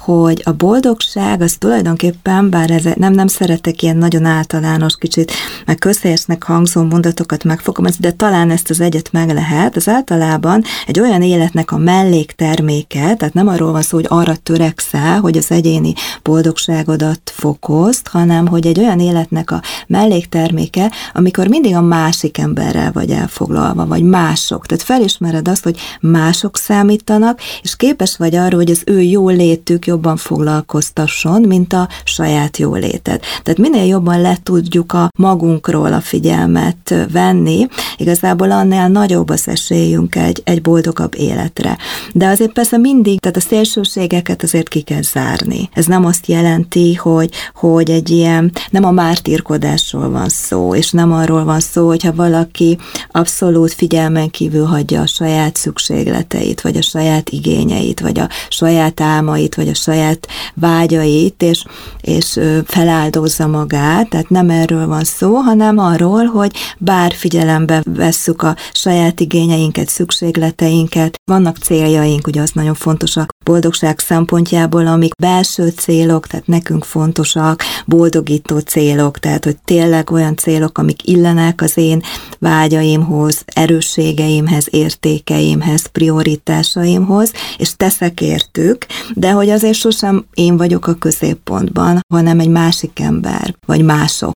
hogy 0.03 0.41
a 0.45 0.51
boldogság 0.51 1.41
az 1.41 1.55
tulajdonképpen, 1.59 2.49
bár 2.49 2.71
ez 2.71 2.83
nem, 2.95 3.13
nem 3.13 3.27
szeretek 3.27 3.81
ilyen 3.81 3.97
nagyon 3.97 4.25
általános, 4.25 4.95
kicsit 4.95 5.31
meg 5.65 5.77
közhelyesnek 5.77 6.43
hangzó 6.43 6.83
mondatokat 6.83 7.43
megfogalmazni, 7.43 7.99
de 8.01 8.11
talán 8.11 8.51
ezt 8.51 8.69
az 8.69 8.81
egyet 8.81 9.11
meg 9.11 9.33
lehet, 9.33 9.75
az 9.75 9.87
általában 9.87 10.63
egy 10.87 10.99
olyan 10.99 11.21
életnek 11.21 11.71
a 11.71 11.77
mellékterméke, 11.77 13.15
tehát 13.15 13.33
nem 13.33 13.47
arról 13.47 13.71
van 13.71 13.81
szó, 13.81 13.97
hogy 13.97 14.05
arra 14.09 14.35
törekszel, 14.35 15.19
hogy 15.19 15.37
az 15.37 15.51
egyéni 15.51 15.93
boldogságodat 16.23 17.21
fokozt, 17.35 18.07
hanem 18.07 18.47
hogy 18.47 18.67
egy 18.67 18.79
olyan 18.79 18.99
életnek 18.99 19.51
a 19.51 19.61
mellékterméke, 19.87 20.91
amikor 21.13 21.47
mindig 21.47 21.75
a 21.75 21.81
másik 21.81 22.37
emberrel 22.37 22.91
vagy 22.91 23.11
elfoglalva, 23.11 23.85
vagy 23.85 24.03
mások. 24.03 24.65
Tehát 24.65 24.83
felismered 24.83 25.47
azt, 25.47 25.63
hogy 25.63 25.79
mások 25.99 26.57
számítanak, 26.57 27.39
és 27.61 27.75
képes 27.75 28.17
vagy 28.17 28.35
arra, 28.35 28.55
hogy 28.55 28.71
az 28.71 28.81
ő 28.85 29.01
jó 29.01 29.29
létük 29.29 29.87
jobban 29.93 30.17
foglalkoztasson, 30.17 31.41
mint 31.41 31.73
a 31.73 31.87
saját 32.03 32.57
jóléted. 32.57 33.21
Tehát 33.43 33.59
minél 33.59 33.85
jobban 33.85 34.21
le 34.21 34.37
tudjuk 34.43 34.93
a 34.93 35.09
magunkról 35.17 35.93
a 35.93 36.01
figyelmet 36.01 36.95
venni, 37.11 37.67
igazából 37.97 38.51
annál 38.51 38.89
nagyobb 38.89 39.29
az 39.29 39.47
esélyünk 39.47 40.15
egy, 40.15 40.41
egy 40.43 40.61
boldogabb 40.61 41.15
életre. 41.17 41.77
De 42.13 42.27
azért 42.27 42.53
persze 42.53 42.77
mindig, 42.77 43.19
tehát 43.19 43.37
a 43.37 43.39
szélsőségeket 43.39 44.43
azért 44.43 44.67
ki 44.67 44.81
kell 44.81 45.01
zárni. 45.01 45.69
Ez 45.73 45.85
nem 45.85 46.05
azt 46.05 46.27
jelenti, 46.27 46.93
hogy, 46.93 47.31
hogy 47.55 47.89
egy 47.89 48.09
ilyen, 48.09 48.51
nem 48.69 48.83
a 48.83 48.91
mártírkodásról 48.91 50.09
van 50.09 50.29
szó, 50.29 50.75
és 50.75 50.91
nem 50.91 51.11
arról 51.11 51.43
van 51.43 51.59
szó, 51.59 51.87
hogyha 51.87 52.13
valaki 52.13 52.77
abszolút 53.11 53.73
figyelmen 53.73 54.29
kívül 54.29 54.65
hagyja 54.65 55.01
a 55.01 55.07
saját 55.07 55.55
szükségleteit, 55.55 56.61
vagy 56.61 56.77
a 56.77 56.81
saját 56.81 57.29
igényeit, 57.29 57.99
vagy 57.99 58.19
a 58.19 58.29
saját 58.49 59.01
álmait, 59.01 59.55
vagy 59.55 59.67
a 59.67 59.73
saját 59.83 60.27
vágyait, 60.55 61.41
és, 61.41 61.63
és 62.01 62.39
feláldozza 62.65 63.47
magát, 63.47 64.09
tehát 64.09 64.29
nem 64.29 64.49
erről 64.49 64.87
van 64.87 65.03
szó, 65.03 65.35
hanem 65.35 65.77
arról, 65.77 66.25
hogy 66.25 66.51
bár 66.77 67.13
figyelembe 67.13 67.83
vesszük 67.85 68.41
a 68.41 68.55
saját 68.73 69.19
igényeinket, 69.19 69.89
szükségleteinket, 69.89 71.15
vannak 71.31 71.57
céljaink, 71.57 72.27
ugye 72.27 72.41
az 72.41 72.51
nagyon 72.53 72.73
fontos 72.73 73.15
a 73.15 73.27
boldogság 73.43 73.99
szempontjából, 73.99 74.87
amik 74.87 75.15
belső 75.15 75.69
célok, 75.69 76.27
tehát 76.27 76.47
nekünk 76.47 76.83
fontosak, 76.83 77.63
boldogító 77.85 78.59
célok, 78.59 79.19
tehát 79.19 79.43
hogy 79.43 79.57
tényleg 79.65 80.11
olyan 80.11 80.37
célok, 80.37 80.77
amik 80.77 81.07
illenek 81.07 81.61
az 81.61 81.77
én 81.77 82.01
vágyaimhoz, 82.39 83.43
erősségeimhez, 83.45 84.67
értékeimhez, 84.69 85.85
prioritásaimhoz, 85.85 87.31
és 87.57 87.75
teszek 87.75 88.21
értük, 88.21 88.85
de 89.13 89.31
hogy 89.31 89.49
azért 89.49 89.77
sosem 89.77 90.25
én 90.33 90.57
vagyok 90.57 90.87
a 90.87 90.93
középpontban, 90.93 91.99
hanem 92.13 92.39
egy 92.39 92.49
másik 92.49 92.99
ember, 92.99 93.55
vagy 93.65 93.83
mások. 93.83 94.31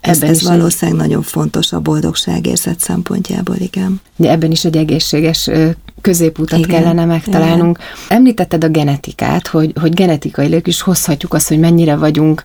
Ez, 0.00 0.22
ez 0.22 0.42
valószínűleg 0.42 1.00
egy... 1.00 1.06
nagyon 1.06 1.22
fontos 1.22 1.72
a 1.72 1.80
boldogságérzet 1.80 2.80
szempontjából, 2.80 3.56
igen. 3.58 4.00
De 4.16 4.30
ebben 4.30 4.50
is 4.50 4.64
egy 4.64 4.76
egészséges 4.76 5.50
középutat 6.00 6.58
igen, 6.58 6.70
kellene 6.70 7.04
megtalálnunk. 7.04 7.78
Igen. 7.78 8.18
Említetted 8.18 8.64
a 8.64 8.68
genetikát, 8.68 9.46
hogy, 9.48 9.72
hogy 9.80 9.94
genetikailag 9.94 10.66
is 10.66 10.80
hozhatjuk 10.80 11.34
azt, 11.34 11.48
hogy 11.48 11.58
mennyire 11.58 11.96
vagyunk 11.96 12.44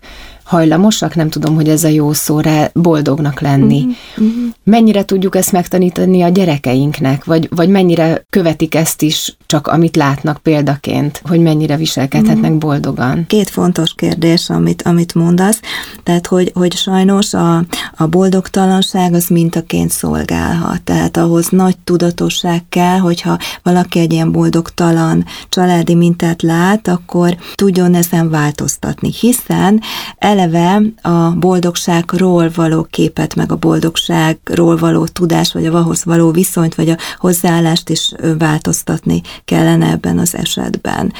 hajlamosak, 0.49 1.15
nem 1.15 1.29
tudom, 1.29 1.55
hogy 1.55 1.69
ez 1.69 1.83
a 1.83 1.87
jó 1.87 2.13
szó 2.13 2.39
rá, 2.39 2.69
boldognak 2.73 3.39
lenni. 3.39 3.85
Uh-huh. 4.17 4.33
Mennyire 4.63 5.05
tudjuk 5.05 5.35
ezt 5.35 5.51
megtanítani 5.51 6.21
a 6.21 6.29
gyerekeinknek, 6.29 7.25
vagy, 7.25 7.47
vagy 7.55 7.69
mennyire 7.69 8.25
követik 8.29 8.75
ezt 8.75 9.01
is 9.01 9.37
csak 9.45 9.67
amit 9.67 9.95
látnak 9.95 10.37
példaként, 10.37 11.21
hogy 11.25 11.39
mennyire 11.39 11.75
viselkedhetnek 11.75 12.43
uh-huh. 12.43 12.57
boldogan? 12.57 13.25
Két 13.27 13.49
fontos 13.49 13.93
kérdés, 13.95 14.49
amit, 14.49 14.81
amit 14.81 15.15
mondasz, 15.15 15.59
tehát 16.03 16.27
hogy, 16.27 16.51
hogy 16.53 16.75
sajnos 16.75 17.33
a, 17.33 17.57
a 17.97 18.07
boldogtalanság 18.07 19.13
az 19.13 19.27
mintaként 19.27 19.91
szolgálhat, 19.91 20.81
tehát 20.81 21.17
ahhoz 21.17 21.47
nagy 21.49 21.77
tudatosság 21.83 22.63
kell, 22.69 22.97
hogyha 22.97 23.37
valaki 23.63 23.99
egy 23.99 24.13
ilyen 24.13 24.31
boldogtalan 24.31 25.25
családi 25.49 25.95
mintát 25.95 26.41
lát, 26.41 26.87
akkor 26.87 27.37
tudjon 27.55 27.95
ezen 27.95 28.29
változtatni, 28.29 29.11
hiszen 29.19 29.81
el 30.17 30.38
eleve 30.39 30.81
a 31.01 31.31
boldogságról 31.31 32.51
való 32.55 32.87
képet, 32.89 33.35
meg 33.35 33.51
a 33.51 33.55
boldogságról 33.55 34.77
való 34.77 35.05
tudás, 35.05 35.53
vagy 35.53 35.65
a 35.65 35.73
ahhoz 35.73 36.03
való 36.05 36.31
viszonyt, 36.31 36.75
vagy 36.75 36.89
a 36.89 36.97
hozzáállást 37.17 37.89
is 37.89 38.11
változtatni 38.37 39.21
kellene 39.45 39.89
ebben 39.89 40.17
az 40.17 40.35
esetben. 40.35 41.13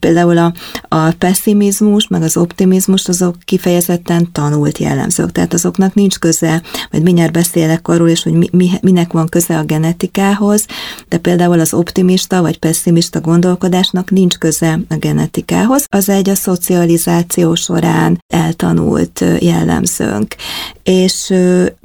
Például 0.00 0.38
a, 0.38 0.52
a 0.88 1.10
pessimizmus, 1.18 2.08
meg 2.08 2.22
az 2.22 2.36
optimizmus, 2.36 3.08
azok 3.08 3.36
kifejezetten 3.44 4.32
tanult 4.32 4.78
jellemzők, 4.78 5.32
tehát 5.32 5.54
azoknak 5.54 5.94
nincs 5.94 6.18
köze, 6.18 6.62
majd 6.90 7.04
mindjárt 7.04 7.32
beszélek 7.32 7.88
arról 7.88 8.08
is, 8.08 8.22
hogy 8.22 8.32
mi, 8.32 8.48
mi, 8.52 8.70
minek 8.80 9.12
van 9.12 9.26
köze 9.26 9.58
a 9.58 9.64
genetikához, 9.64 10.66
de 11.08 11.18
például 11.18 11.60
az 11.60 11.74
optimista 11.74 12.42
vagy 12.42 12.58
pessimista 12.58 13.20
gondolkodásnak 13.20 14.10
nincs 14.10 14.36
köze 14.36 14.80
a 14.88 14.94
genetikához, 14.94 15.84
az 15.88 16.08
egy 16.08 16.28
a 16.28 16.34
szocializáció 16.34 17.54
során 17.54 18.18
eltanult 18.26 18.65
tanult 18.66 19.24
jellemzőnk. 19.38 20.34
És 20.86 21.34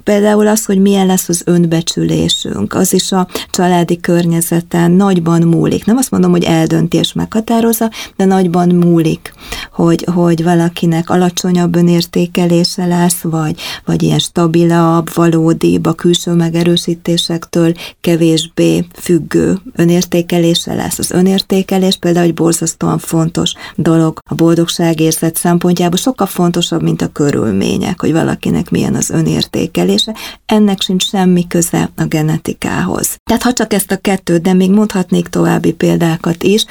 például 0.04 0.48
az, 0.48 0.66
hogy 0.66 0.82
milyen 0.82 1.06
lesz 1.06 1.30
az 1.30 1.42
önbecsülésünk, 1.46 2.74
az 2.74 2.94
is 2.94 3.12
a 3.12 3.28
családi 3.50 4.00
környezeten 4.00 4.92
nagyban 4.92 5.42
múlik. 5.42 5.86
Nem 5.86 5.98
azt 5.98 6.12
mondom, 6.12 6.32
hogy 6.32 6.44
eldönti 6.44 6.98
és 6.98 7.14
meghatározza, 7.14 7.90
de 8.16 8.26
nagyban 8.26 8.70
múlik, 8.70 9.34
hogy, 9.72 10.06
hogy 10.14 10.44
valakinek 10.44 11.10
alacsonyabb 11.10 11.76
önértékelése 11.76 12.86
lesz, 12.86 13.22
vagy, 13.22 13.60
vagy 13.86 14.04
ilyen 14.04 14.20
stabilabb, 14.20 15.14
valódibb, 15.14 15.86
a 15.86 15.94
külső 15.94 16.32
megerősítésektől 16.32 17.74
kevésbé 18.02 18.86
függő 18.94 19.58
önértékelése 19.76 20.74
lesz. 20.74 21.00
Az 21.00 21.12
önértékelés 21.12 21.98
például 21.98 22.26
egy 22.26 22.34
borzasztóan 22.34 22.98
fontos 22.98 23.54
dolog 23.76 24.20
a 24.30 24.36
boldogságérzet 24.36 25.36
szempontjából, 25.36 25.98
sokkal 25.98 26.28
fontosabb, 26.28 26.82
mint 26.82 27.02
a 27.02 27.08
körülmények, 27.08 28.02
hogy 28.02 28.12
valakinek 28.12 28.70
milyen 28.70 28.91
az 28.96 29.10
önértékelése. 29.10 30.16
Ennek 30.46 30.82
sincs 30.82 31.04
semmi 31.04 31.48
köze 31.48 31.90
a 31.96 32.04
genetikához. 32.04 33.18
Tehát 33.24 33.44
ha 33.44 33.54
csak 33.54 33.74
ezt 33.74 33.92
a 33.92 33.98
kettőt, 33.98 34.42
de 34.42 34.54
még 34.54 34.72
mondhatnék 34.72 35.28
további 35.28 35.74
példákat 35.74 36.44
is, 36.44 36.66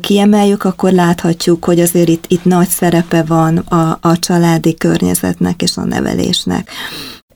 kiemeljük, 0.00 0.64
akkor 0.64 0.92
láthatjuk, 0.92 1.64
hogy 1.64 1.80
azért 1.80 2.08
itt, 2.08 2.24
itt 2.28 2.44
nagy 2.44 2.68
szerepe 2.68 3.22
van 3.22 3.56
a, 3.56 3.98
a 4.00 4.18
családi 4.18 4.74
környezetnek 4.74 5.62
és 5.62 5.76
a 5.76 5.84
nevelésnek. 5.84 6.70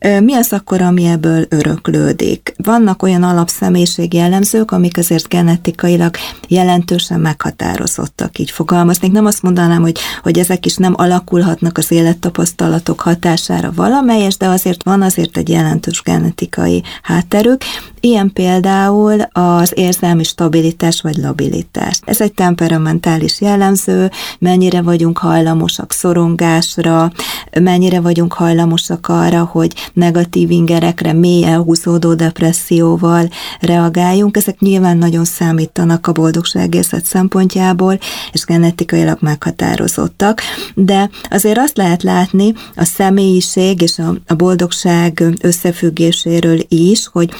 Mi 0.00 0.34
az 0.34 0.52
akkor, 0.52 0.82
ami 0.82 1.04
ebből 1.04 1.46
öröklődik? 1.48 2.54
Vannak 2.56 3.02
olyan 3.02 3.22
alapszemélyiség 3.22 4.14
jellemzők, 4.14 4.70
amik 4.70 4.98
azért 4.98 5.28
genetikailag 5.28 6.16
jelentősen 6.48 7.20
meghatározottak, 7.20 8.38
így 8.38 8.50
fogalmaznék. 8.50 9.12
Nem 9.12 9.26
azt 9.26 9.42
mondanám, 9.42 9.80
hogy, 9.80 9.98
hogy 10.22 10.38
ezek 10.38 10.66
is 10.66 10.76
nem 10.76 10.94
alakulhatnak 10.96 11.78
az 11.78 11.90
élettapasztalatok 11.90 13.00
hatására 13.00 13.72
valamelyes, 13.74 14.36
de 14.36 14.46
azért 14.46 14.82
van 14.82 15.02
azért 15.02 15.36
egy 15.36 15.48
jelentős 15.48 16.02
genetikai 16.02 16.82
hátterük. 17.02 17.62
Ilyen 18.00 18.32
például 18.32 19.20
az 19.32 19.72
érzelmi 19.74 20.24
stabilitás 20.24 21.00
vagy 21.00 21.16
labilitás. 21.16 22.00
Ez 22.04 22.20
egy 22.20 22.32
temperamentális 22.32 23.40
jellemző, 23.40 24.10
mennyire 24.38 24.82
vagyunk 24.82 25.18
hajlamosak 25.18 25.92
szorongásra, 25.92 27.12
mennyire 27.60 28.00
vagyunk 28.00 28.32
hajlamosak 28.32 29.08
arra, 29.08 29.44
hogy 29.44 29.72
negatív 29.92 30.50
ingerekre, 30.50 31.12
mély 31.12 31.44
elhúzódó 31.44 32.14
depresszióval 32.14 33.28
reagáljunk. 33.60 34.36
Ezek 34.36 34.58
nyilván 34.58 34.96
nagyon 34.96 35.24
számítanak 35.24 36.06
a 36.06 36.12
boldogságérzet 36.12 37.04
szempontjából, 37.04 37.98
és 38.32 38.44
genetikailag 38.44 39.18
meghatározottak, 39.20 40.40
de 40.74 41.10
azért 41.30 41.58
azt 41.58 41.76
lehet 41.76 42.02
látni 42.02 42.52
a 42.76 42.84
személyiség 42.84 43.80
és 43.80 43.98
a, 44.26 44.34
boldogság 44.34 45.22
összefüggéséről 45.40 46.58
is, 46.68 47.08
hogy 47.12 47.30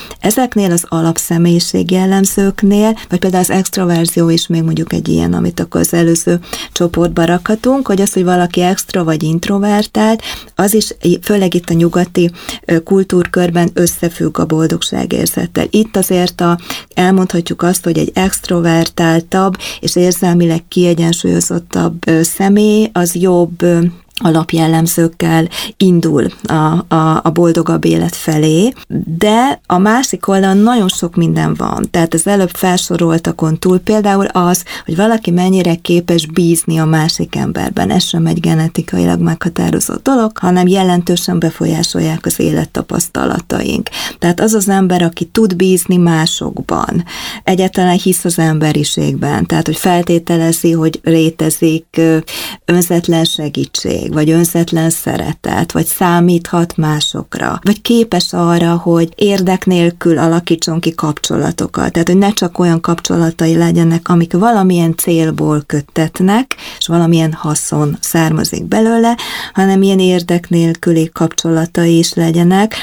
ezeknél 0.49 0.73
az 0.73 0.85
alapszemélyiség 0.88 1.90
jellemzőknél, 1.90 2.99
vagy 3.09 3.19
például 3.19 3.43
az 3.43 3.50
extroverzió 3.50 4.28
is 4.28 4.47
még 4.47 4.62
mondjuk 4.62 4.93
egy 4.93 5.09
ilyen, 5.09 5.33
amit 5.33 5.61
akkor 5.61 5.81
az 5.81 5.95
előző 5.95 6.40
csoportba 6.73 7.25
rakhatunk, 7.25 7.87
hogy 7.87 8.00
az, 8.00 8.12
hogy 8.12 8.25
valaki 8.25 8.61
extra 8.61 9.05
vagy 9.05 9.23
introvertált, 9.23 10.23
az 10.55 10.75
is, 10.75 10.95
főleg 11.23 11.55
itt 11.55 11.71
a 11.71 11.75
nyugati 11.75 12.31
kultúrkörben 12.85 13.71
összefügg 13.75 14.38
a 14.38 14.47
boldogságérzettel. 14.47 15.67
Itt 15.71 15.97
azért 15.97 16.40
a, 16.40 16.59
elmondhatjuk 16.95 17.62
azt, 17.62 17.85
hogy 17.85 17.99
egy 17.99 18.11
extrovertáltabb 18.14 19.57
és 19.81 19.97
érzelmileg 19.97 20.62
kiegyensúlyozottabb 20.69 21.99
személy 22.23 22.90
az 22.93 23.14
jobb 23.14 23.64
alapjellemzőkkel 24.18 25.48
indul 25.76 26.26
a, 26.42 26.94
a, 26.94 27.20
a 27.22 27.30
boldogabb 27.30 27.84
élet 27.84 28.16
felé, 28.16 28.72
de 29.18 29.60
a 29.66 29.78
másik 29.78 30.28
oldalon 30.28 30.56
nagyon 30.56 30.88
sok 30.88 31.16
minden 31.16 31.54
van. 31.54 31.88
Tehát 31.90 32.14
az 32.14 32.26
előbb 32.26 32.50
felsoroltakon 32.50 33.58
túl 33.58 33.78
például 33.78 34.26
az, 34.26 34.64
hogy 34.84 34.96
valaki 34.96 35.30
mennyire 35.30 35.75
képes 35.75 36.26
bízni 36.26 36.78
a 36.78 36.84
másik 36.84 37.37
emberben. 37.37 37.90
Ez 37.90 38.04
sem 38.04 38.26
egy 38.26 38.40
genetikailag 38.40 39.20
meghatározott 39.20 40.02
dolog, 40.02 40.38
hanem 40.38 40.66
jelentősen 40.66 41.38
befolyásolják 41.38 42.26
az 42.26 42.40
élettapasztalataink. 42.40 43.88
Tehát 44.18 44.40
az 44.40 44.54
az 44.54 44.68
ember, 44.68 45.02
aki 45.02 45.25
tud 45.25 45.56
bízni 45.56 45.96
másokban, 45.96 47.04
egyáltalán 47.44 47.98
hisz 47.98 48.25
az 48.25 48.38
emberiségben, 48.38 49.46
tehát 49.46 49.66
hogy 49.66 49.76
feltételezi, 49.76 50.72
hogy 50.72 51.00
rétezik 51.02 52.00
önzetlen 52.64 53.25
segítség, 53.25 54.07
segítség, 54.08 54.12
vagy 54.12 54.30
önzetlen 54.30 54.90
szeretet, 54.90 55.72
vagy 55.72 55.86
számíthat 55.86 56.76
másokra, 56.76 57.58
vagy 57.62 57.82
képes 57.82 58.32
arra, 58.32 58.76
hogy 58.76 59.12
érdek 59.14 59.66
nélkül 59.66 60.18
alakítson 60.18 60.80
ki 60.80 60.94
kapcsolatokat. 60.94 61.92
Tehát, 61.92 62.08
hogy 62.08 62.18
ne 62.18 62.32
csak 62.32 62.58
olyan 62.58 62.80
kapcsolatai 62.80 63.56
legyenek, 63.56 64.08
amik 64.08 64.32
valamilyen 64.32 64.94
célból 64.96 65.62
köttetnek, 65.66 66.56
és 66.78 66.86
valamilyen 66.86 67.32
haszon 67.32 67.97
származik 68.00 68.64
belőle, 68.64 69.16
hanem 69.52 69.82
ilyen 69.82 69.99
érdek 69.99 70.49
nélküli 70.49 71.10
kapcsolatai 71.12 71.99
is 71.99 72.14
legyenek, 72.14 72.75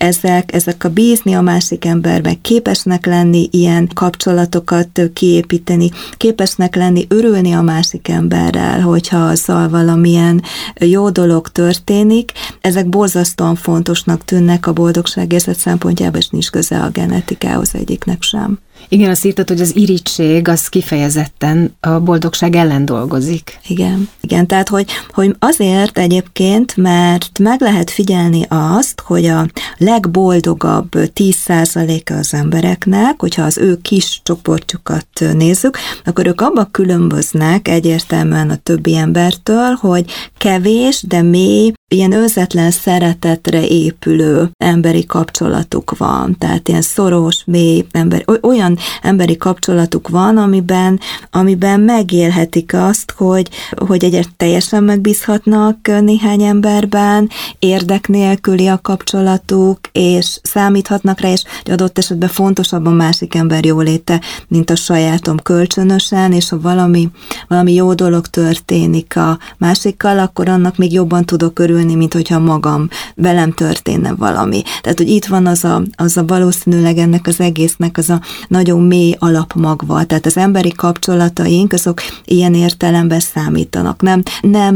ezek, 0.00 0.54
ezek 0.54 0.84
a 0.84 0.88
bízni 0.88 1.34
a 1.34 1.40
másik 1.40 1.84
emberben, 1.84 2.40
képesnek 2.40 3.06
lenni 3.06 3.48
ilyen 3.50 3.88
kapcsolatokat 3.94 5.00
kiépíteni, 5.14 5.90
képesnek 6.16 6.76
lenni, 6.76 7.04
örülni 7.08 7.52
a 7.52 7.62
másik 7.62 8.08
emberrel, 8.08 8.80
hogyha 8.80 9.18
azzal 9.18 9.68
valamilyen 9.68 10.42
jó 10.74 11.10
dolog 11.10 11.48
történik, 11.48 12.32
ezek 12.60 12.88
borzasztóan 12.88 13.54
fontosnak 13.54 14.24
tűnnek 14.24 14.66
a 14.66 14.72
boldogságérzet 14.72 15.58
szempontjából, 15.58 16.18
és 16.18 16.28
nincs 16.28 16.50
köze 16.50 16.80
a 16.80 16.90
genetikához 16.90 17.74
egyiknek 17.74 18.22
sem. 18.22 18.58
Igen, 18.88 19.10
azt 19.10 19.24
írtad, 19.24 19.48
hogy 19.48 19.60
az 19.60 19.76
irítség 19.76 20.48
az 20.48 20.68
kifejezetten 20.68 21.74
a 21.80 21.90
boldogság 21.90 22.56
ellen 22.56 22.84
dolgozik. 22.84 23.58
Igen, 23.66 24.08
igen, 24.20 24.46
tehát 24.46 24.68
hogy, 24.68 24.90
hogy 25.12 25.36
azért 25.38 25.98
egyébként, 25.98 26.76
mert 26.76 27.38
meg 27.38 27.60
lehet 27.60 27.90
figyelni 27.90 28.46
azt, 28.48 29.00
hogy 29.00 29.26
a 29.26 29.46
legboldogabb 29.76 30.88
10%-a 30.92 32.12
az 32.12 32.34
embereknek, 32.34 33.14
hogyha 33.20 33.42
az 33.42 33.58
ő 33.58 33.78
kis 33.82 34.20
csoportjukat 34.24 35.06
nézzük, 35.32 35.78
akkor 36.04 36.26
ők 36.26 36.40
abban 36.40 36.68
különböznek 36.70 37.68
egyértelműen 37.68 38.50
a 38.50 38.56
többi 38.56 38.96
embertől, 38.96 39.72
hogy 39.80 40.04
kevés, 40.38 41.04
de 41.08 41.22
mély, 41.22 41.72
ilyen 41.88 42.12
önzetlen 42.12 42.70
szeretetre 42.70 43.66
épülő 43.66 44.50
emberi 44.56 45.06
kapcsolatuk 45.06 45.96
van. 45.96 46.36
Tehát 46.38 46.68
ilyen 46.68 46.82
szoros, 46.82 47.42
mély, 47.46 47.86
ember, 47.90 48.24
olyan 48.40 48.69
emberi 49.02 49.36
kapcsolatuk 49.36 50.08
van, 50.08 50.36
amiben, 50.36 51.00
amiben 51.30 51.80
megélhetik 51.80 52.74
azt, 52.74 53.14
hogy, 53.16 53.48
hogy 53.86 54.04
egyet 54.04 54.28
teljesen 54.36 54.84
megbízhatnak 54.84 55.76
néhány 56.00 56.42
emberben, 56.42 57.28
érdek 57.58 58.08
nélküli 58.08 58.66
a 58.66 58.80
kapcsolatuk, 58.82 59.78
és 59.92 60.38
számíthatnak 60.42 61.20
rá, 61.20 61.30
és 61.30 61.42
adott 61.64 61.98
esetben 61.98 62.28
fontosabb 62.28 62.86
a 62.86 62.90
másik 62.90 63.34
ember 63.34 63.64
jóléte, 63.64 64.20
mint 64.48 64.70
a 64.70 64.76
sajátom 64.76 65.36
kölcsönösen, 65.36 66.32
és 66.32 66.48
ha 66.48 66.60
valami, 66.60 67.08
valami 67.48 67.74
jó 67.74 67.94
dolog 67.94 68.26
történik 68.26 69.16
a 69.16 69.38
másikkal, 69.58 70.18
akkor 70.18 70.48
annak 70.48 70.76
még 70.76 70.92
jobban 70.92 71.24
tudok 71.24 71.58
örülni, 71.58 71.94
mint 71.94 72.12
hogyha 72.12 72.38
magam, 72.38 72.88
velem 73.14 73.52
történne 73.52 74.14
valami. 74.14 74.62
Tehát, 74.80 74.98
hogy 74.98 75.08
itt 75.08 75.26
van 75.26 75.46
az 75.46 75.64
a, 75.64 75.82
az 75.96 76.16
a 76.16 76.24
valószínűleg 76.24 76.98
ennek 76.98 77.26
az 77.26 77.40
egésznek 77.40 77.98
az 77.98 78.10
a 78.10 78.20
nagyon 78.60 78.86
mély 78.86 79.14
alapmagva, 79.18 80.04
tehát 80.04 80.26
az 80.26 80.36
emberi 80.36 80.72
kapcsolataink, 80.72 81.72
azok 81.72 82.00
ilyen 82.24 82.54
értelemben 82.54 83.20
számítanak, 83.20 84.02
nem, 84.02 84.22
nem 84.40 84.74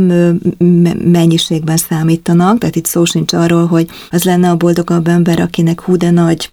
mennyiségben 1.04 1.76
számítanak, 1.76 2.58
tehát 2.58 2.76
itt 2.76 2.86
szó 2.86 3.04
sincs 3.04 3.32
arról, 3.32 3.66
hogy 3.66 3.88
az 4.10 4.24
lenne 4.24 4.50
a 4.50 4.56
boldogabb 4.56 5.08
ember, 5.08 5.40
akinek 5.40 5.80
hú 5.80 5.96
de 5.96 6.10
nagy 6.10 6.52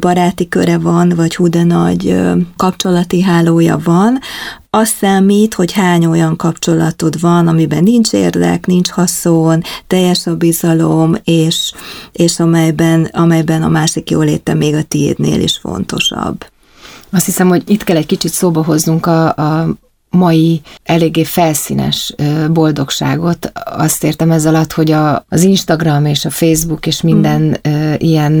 baráti 0.00 0.48
köre 0.48 0.78
van, 0.78 1.12
vagy 1.16 1.36
hú 1.36 1.48
de 1.48 1.62
nagy 1.62 2.20
kapcsolati 2.56 3.22
hálója 3.22 3.80
van, 3.84 4.18
az 4.74 4.88
számít, 4.88 5.54
hogy 5.54 5.72
hány 5.72 6.06
olyan 6.06 6.36
kapcsolatod 6.36 7.20
van, 7.20 7.48
amiben 7.48 7.82
nincs 7.82 8.12
érdek, 8.12 8.66
nincs 8.66 8.90
haszon, 8.90 9.62
teljes 9.86 10.26
a 10.26 10.36
bizalom, 10.36 11.14
és, 11.24 11.72
és 12.12 12.40
amelyben, 12.40 13.04
amelyben 13.04 13.62
a 13.62 13.68
másik 13.68 14.10
jóléte 14.10 14.54
még 14.54 14.74
a 14.74 14.82
tiédnél 14.82 15.40
is 15.40 15.58
fontosabb. 15.58 16.44
Azt 17.12 17.24
hiszem, 17.24 17.48
hogy 17.48 17.62
itt 17.66 17.84
kell 17.84 17.96
egy 17.96 18.06
kicsit 18.06 18.32
szóba 18.32 18.64
hoznunk 18.64 19.06
a, 19.06 19.28
a 19.28 19.66
mai 20.10 20.60
eléggé 20.84 21.24
felszínes 21.24 22.14
boldogságot. 22.50 23.52
Azt 23.64 24.04
értem 24.04 24.30
ez 24.30 24.46
alatt, 24.46 24.72
hogy 24.72 24.90
a, 24.90 25.24
az 25.28 25.42
Instagram 25.42 26.06
és 26.06 26.24
a 26.24 26.30
Facebook 26.30 26.86
és 26.86 27.00
minden 27.00 27.58
mm. 27.68 27.92
ilyen 27.98 28.32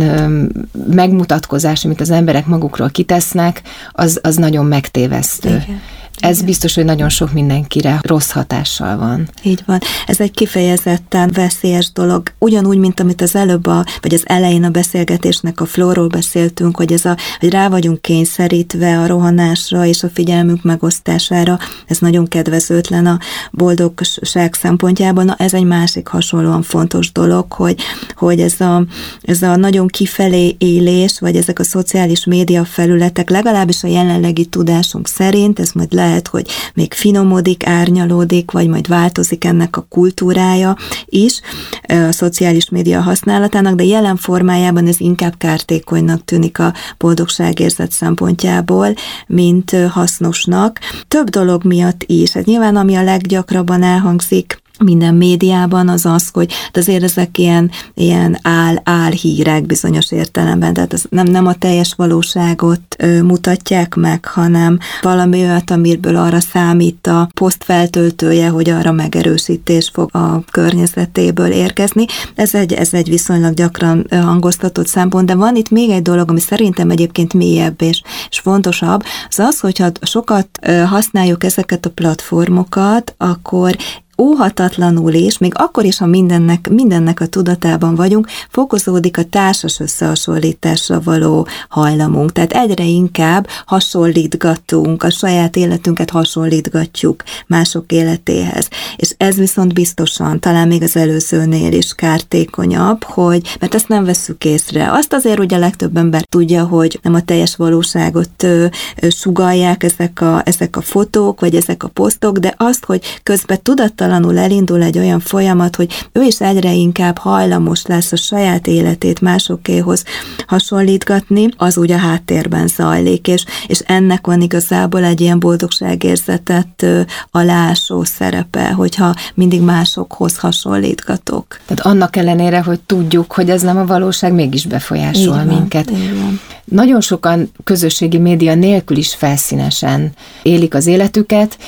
megmutatkozás, 0.86 1.84
amit 1.84 2.00
az 2.00 2.10
emberek 2.10 2.46
magukról 2.46 2.90
kitesznek, 2.90 3.62
az, 3.92 4.20
az 4.22 4.36
nagyon 4.36 4.66
megtévesztő. 4.66 5.48
Igen 5.48 5.80
Ez 6.18 6.34
Igen. 6.34 6.46
biztos, 6.46 6.74
hogy 6.74 6.84
nagyon 6.84 7.08
sok 7.08 7.32
mindenkire 7.32 8.00
rossz 8.02 8.30
hatással 8.30 8.96
van. 8.96 9.28
Így 9.42 9.62
van. 9.66 9.78
Ez 10.06 10.20
egy 10.20 10.30
kifejezetten 10.30 11.30
veszélyes 11.34 11.92
dolog. 11.92 12.32
Ugyanúgy, 12.38 12.78
mint 12.78 13.00
amit 13.00 13.20
az 13.20 13.34
előbb, 13.34 13.66
a, 13.66 13.84
vagy 14.00 14.14
az 14.14 14.22
elején 14.24 14.64
a 14.64 14.70
beszélgetésnek 14.70 15.60
a 15.60 15.66
flóról 15.66 16.06
beszéltünk, 16.06 16.76
hogy 16.76 16.92
ez 16.92 17.04
a, 17.04 17.16
hogy 17.40 17.50
rá 17.50 17.68
vagyunk 17.68 18.00
kényszerítve 18.00 18.98
a 18.98 19.06
rohanásra 19.06 19.84
és 19.86 20.02
a 20.02 20.08
figyelmünk 20.08 20.62
megosztására, 20.62 21.58
ez 21.86 21.98
nagyon 21.98 22.28
kedvezőtlen 22.28 23.06
a 23.06 23.18
boldogság 23.50 24.54
szempontjában. 24.54 25.24
Na, 25.24 25.34
ez 25.38 25.54
egy 25.54 25.64
másik 25.64 26.06
hasonlóan 26.06 26.62
fontos 26.62 27.12
dolog, 27.12 27.52
hogy, 27.52 27.80
hogy 28.14 28.40
ez, 28.40 28.60
a, 28.60 28.84
ez 29.22 29.42
a 29.42 29.56
nagyon 29.56 29.86
kifelé 29.86 30.54
élés, 30.58 31.18
vagy 31.20 31.36
ezek 31.36 31.58
a 31.58 31.64
szociális 31.64 32.24
média 32.24 32.64
felületek, 32.64 33.30
legalábbis 33.30 33.82
a 33.82 33.88
jelenlegi 33.88 34.44
tudásunk 34.44 35.08
szerint, 35.08 35.58
ez 35.58 35.70
majd 35.72 35.92
lehet, 36.02 36.28
hogy 36.28 36.46
még 36.74 36.94
finomodik, 36.94 37.66
árnyalódik, 37.66 38.50
vagy 38.50 38.68
majd 38.68 38.88
változik 38.88 39.44
ennek 39.44 39.76
a 39.76 39.86
kultúrája 39.88 40.76
is 41.04 41.40
a 41.82 42.12
szociális 42.12 42.68
média 42.68 43.00
használatának, 43.00 43.74
de 43.74 43.84
jelen 43.84 44.16
formájában 44.16 44.86
ez 44.86 45.00
inkább 45.00 45.34
kártékonynak 45.38 46.24
tűnik 46.24 46.58
a 46.58 46.74
boldogságérzet 46.98 47.92
szempontjából, 47.92 48.94
mint 49.26 49.76
hasznosnak. 49.90 50.78
Több 51.08 51.28
dolog 51.28 51.64
miatt 51.64 52.02
is. 52.06 52.32
Hát 52.32 52.44
nyilván 52.44 52.76
ami 52.76 52.94
a 52.94 53.02
leggyakrabban 53.02 53.82
elhangzik, 53.82 54.61
minden 54.82 55.14
médiában 55.14 55.88
az 55.88 56.06
az, 56.06 56.28
hogy 56.32 56.52
azért 56.72 57.02
ezek 57.02 57.38
ilyen, 57.38 57.70
ilyen 57.94 58.38
áll, 58.42 58.74
álhírek 58.84 59.66
bizonyos 59.66 60.12
értelemben, 60.12 60.74
tehát 60.74 60.92
ez 60.92 61.02
nem, 61.08 61.26
nem 61.26 61.46
a 61.46 61.54
teljes 61.54 61.94
valóságot 61.96 62.80
ö, 62.98 63.22
mutatják 63.22 63.94
meg, 63.94 64.24
hanem 64.24 64.78
valami 65.02 65.40
olyat, 65.40 65.70
amiből 65.70 66.16
arra 66.16 66.40
számít 66.40 67.06
a 67.06 67.28
posztfeltöltője, 67.34 68.48
hogy 68.48 68.70
arra 68.70 68.92
megerősítés 68.92 69.90
fog 69.92 70.14
a 70.14 70.44
környezetéből 70.50 71.50
érkezni. 71.50 72.04
Ez 72.34 72.54
egy, 72.54 72.72
ez 72.72 72.94
egy 72.94 73.08
viszonylag 73.08 73.54
gyakran 73.54 74.06
hangoztatott 74.10 74.86
szempont, 74.86 75.26
de 75.26 75.34
van 75.34 75.56
itt 75.56 75.70
még 75.70 75.90
egy 75.90 76.02
dolog, 76.02 76.30
ami 76.30 76.40
szerintem 76.40 76.90
egyébként 76.90 77.34
mélyebb 77.34 77.82
és, 77.82 78.02
és 78.30 78.38
fontosabb, 78.38 79.02
az 79.28 79.38
az, 79.38 79.60
hogyha 79.60 79.90
sokat 80.00 80.48
használjuk 80.86 81.44
ezeket 81.44 81.86
a 81.86 81.90
platformokat, 81.90 83.14
akkor 83.16 83.76
óhatatlanul 84.18 85.12
is, 85.12 85.38
még 85.38 85.52
akkor 85.56 85.84
is, 85.84 85.98
ha 85.98 86.06
mindennek, 86.06 86.68
mindennek 86.68 87.20
a 87.20 87.26
tudatában 87.26 87.94
vagyunk, 87.94 88.26
fokozódik 88.48 89.18
a 89.18 89.24
társas 89.24 89.80
összehasonlításra 89.80 91.00
való 91.00 91.46
hajlamunk. 91.68 92.32
Tehát 92.32 92.52
egyre 92.52 92.84
inkább 92.84 93.46
hasonlítgatunk, 93.66 95.02
a 95.02 95.10
saját 95.10 95.56
életünket 95.56 96.10
hasonlítgatjuk 96.10 97.22
mások 97.46 97.92
életéhez. 97.92 98.68
És 98.96 99.14
ez 99.16 99.36
viszont 99.36 99.74
biztosan, 99.74 100.40
talán 100.40 100.68
még 100.68 100.82
az 100.82 100.96
előzőnél 100.96 101.72
is 101.72 101.94
kártékonyabb, 101.94 103.02
hogy, 103.04 103.56
mert 103.60 103.74
ezt 103.74 103.88
nem 103.88 104.04
veszük 104.04 104.44
észre. 104.44 104.92
Azt 104.92 105.12
azért 105.12 105.38
ugye 105.38 105.56
a 105.56 105.58
legtöbb 105.58 105.96
ember 105.96 106.22
tudja, 106.22 106.64
hogy 106.64 106.98
nem 107.02 107.14
a 107.14 107.22
teljes 107.22 107.56
valóságot 107.56 108.42
ö, 108.42 108.66
ö, 109.00 109.08
sugalják 109.08 109.82
ezek 109.82 110.20
a, 110.20 110.42
ezek 110.44 110.76
a 110.76 110.80
fotók, 110.80 111.40
vagy 111.40 111.54
ezek 111.54 111.82
a 111.82 111.88
posztok, 111.88 112.38
de 112.38 112.54
azt, 112.56 112.84
hogy 112.84 113.20
közben 113.22 113.62
tudattalan 113.62 114.01
tudattalanul 114.02 114.38
elindul 114.38 114.82
egy 114.82 114.98
olyan 114.98 115.20
folyamat, 115.20 115.76
hogy 115.76 116.08
ő 116.12 116.22
is 116.22 116.40
egyre 116.40 116.72
inkább 116.72 117.18
hajlamos 117.18 117.86
lesz 117.86 118.12
a 118.12 118.16
saját 118.16 118.66
életét 118.66 119.20
másokéhoz 119.20 120.04
hasonlítgatni, 120.46 121.48
az 121.56 121.76
úgy 121.76 121.90
a 121.90 121.96
háttérben 121.96 122.66
zajlik, 122.66 123.28
és, 123.28 123.44
és 123.66 123.78
ennek 123.86 124.26
van 124.26 124.40
igazából 124.40 125.04
egy 125.04 125.20
ilyen 125.20 125.40
boldogságérzetet 125.40 126.86
alásó 127.30 128.04
szerepe, 128.04 128.72
hogyha 128.72 129.14
mindig 129.34 129.60
másokhoz 129.60 130.38
hasonlítgatok. 130.38 131.60
Tehát 131.66 131.86
annak 131.86 132.16
ellenére, 132.16 132.62
hogy 132.62 132.80
tudjuk, 132.80 133.32
hogy 133.32 133.50
ez 133.50 133.62
nem 133.62 133.76
a 133.76 133.86
valóság, 133.86 134.32
mégis 134.32 134.66
befolyásol 134.66 135.34
Igen, 135.34 135.46
minket. 135.46 135.90
Igen. 135.90 136.40
Nagyon 136.64 137.00
sokan 137.00 137.50
közösségi 137.64 138.18
média 138.18 138.54
nélkül 138.54 138.96
is 138.96 139.14
felszínesen 139.14 140.12
élik 140.42 140.74
az 140.74 140.86
életüket, 140.86 141.58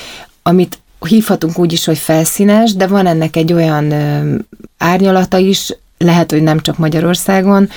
amit 0.42 0.78
hívhatunk 1.06 1.58
úgy 1.58 1.72
is, 1.72 1.84
hogy 1.84 1.98
felszínes, 1.98 2.74
de 2.74 2.86
van 2.86 3.06
ennek 3.06 3.36
egy 3.36 3.52
olyan 3.52 3.90
ö, 3.90 4.36
árnyalata 4.78 5.38
is, 5.38 5.72
lehet, 5.98 6.30
hogy 6.30 6.42
nem 6.42 6.60
csak 6.60 6.78
Magyarországon, 6.78 7.68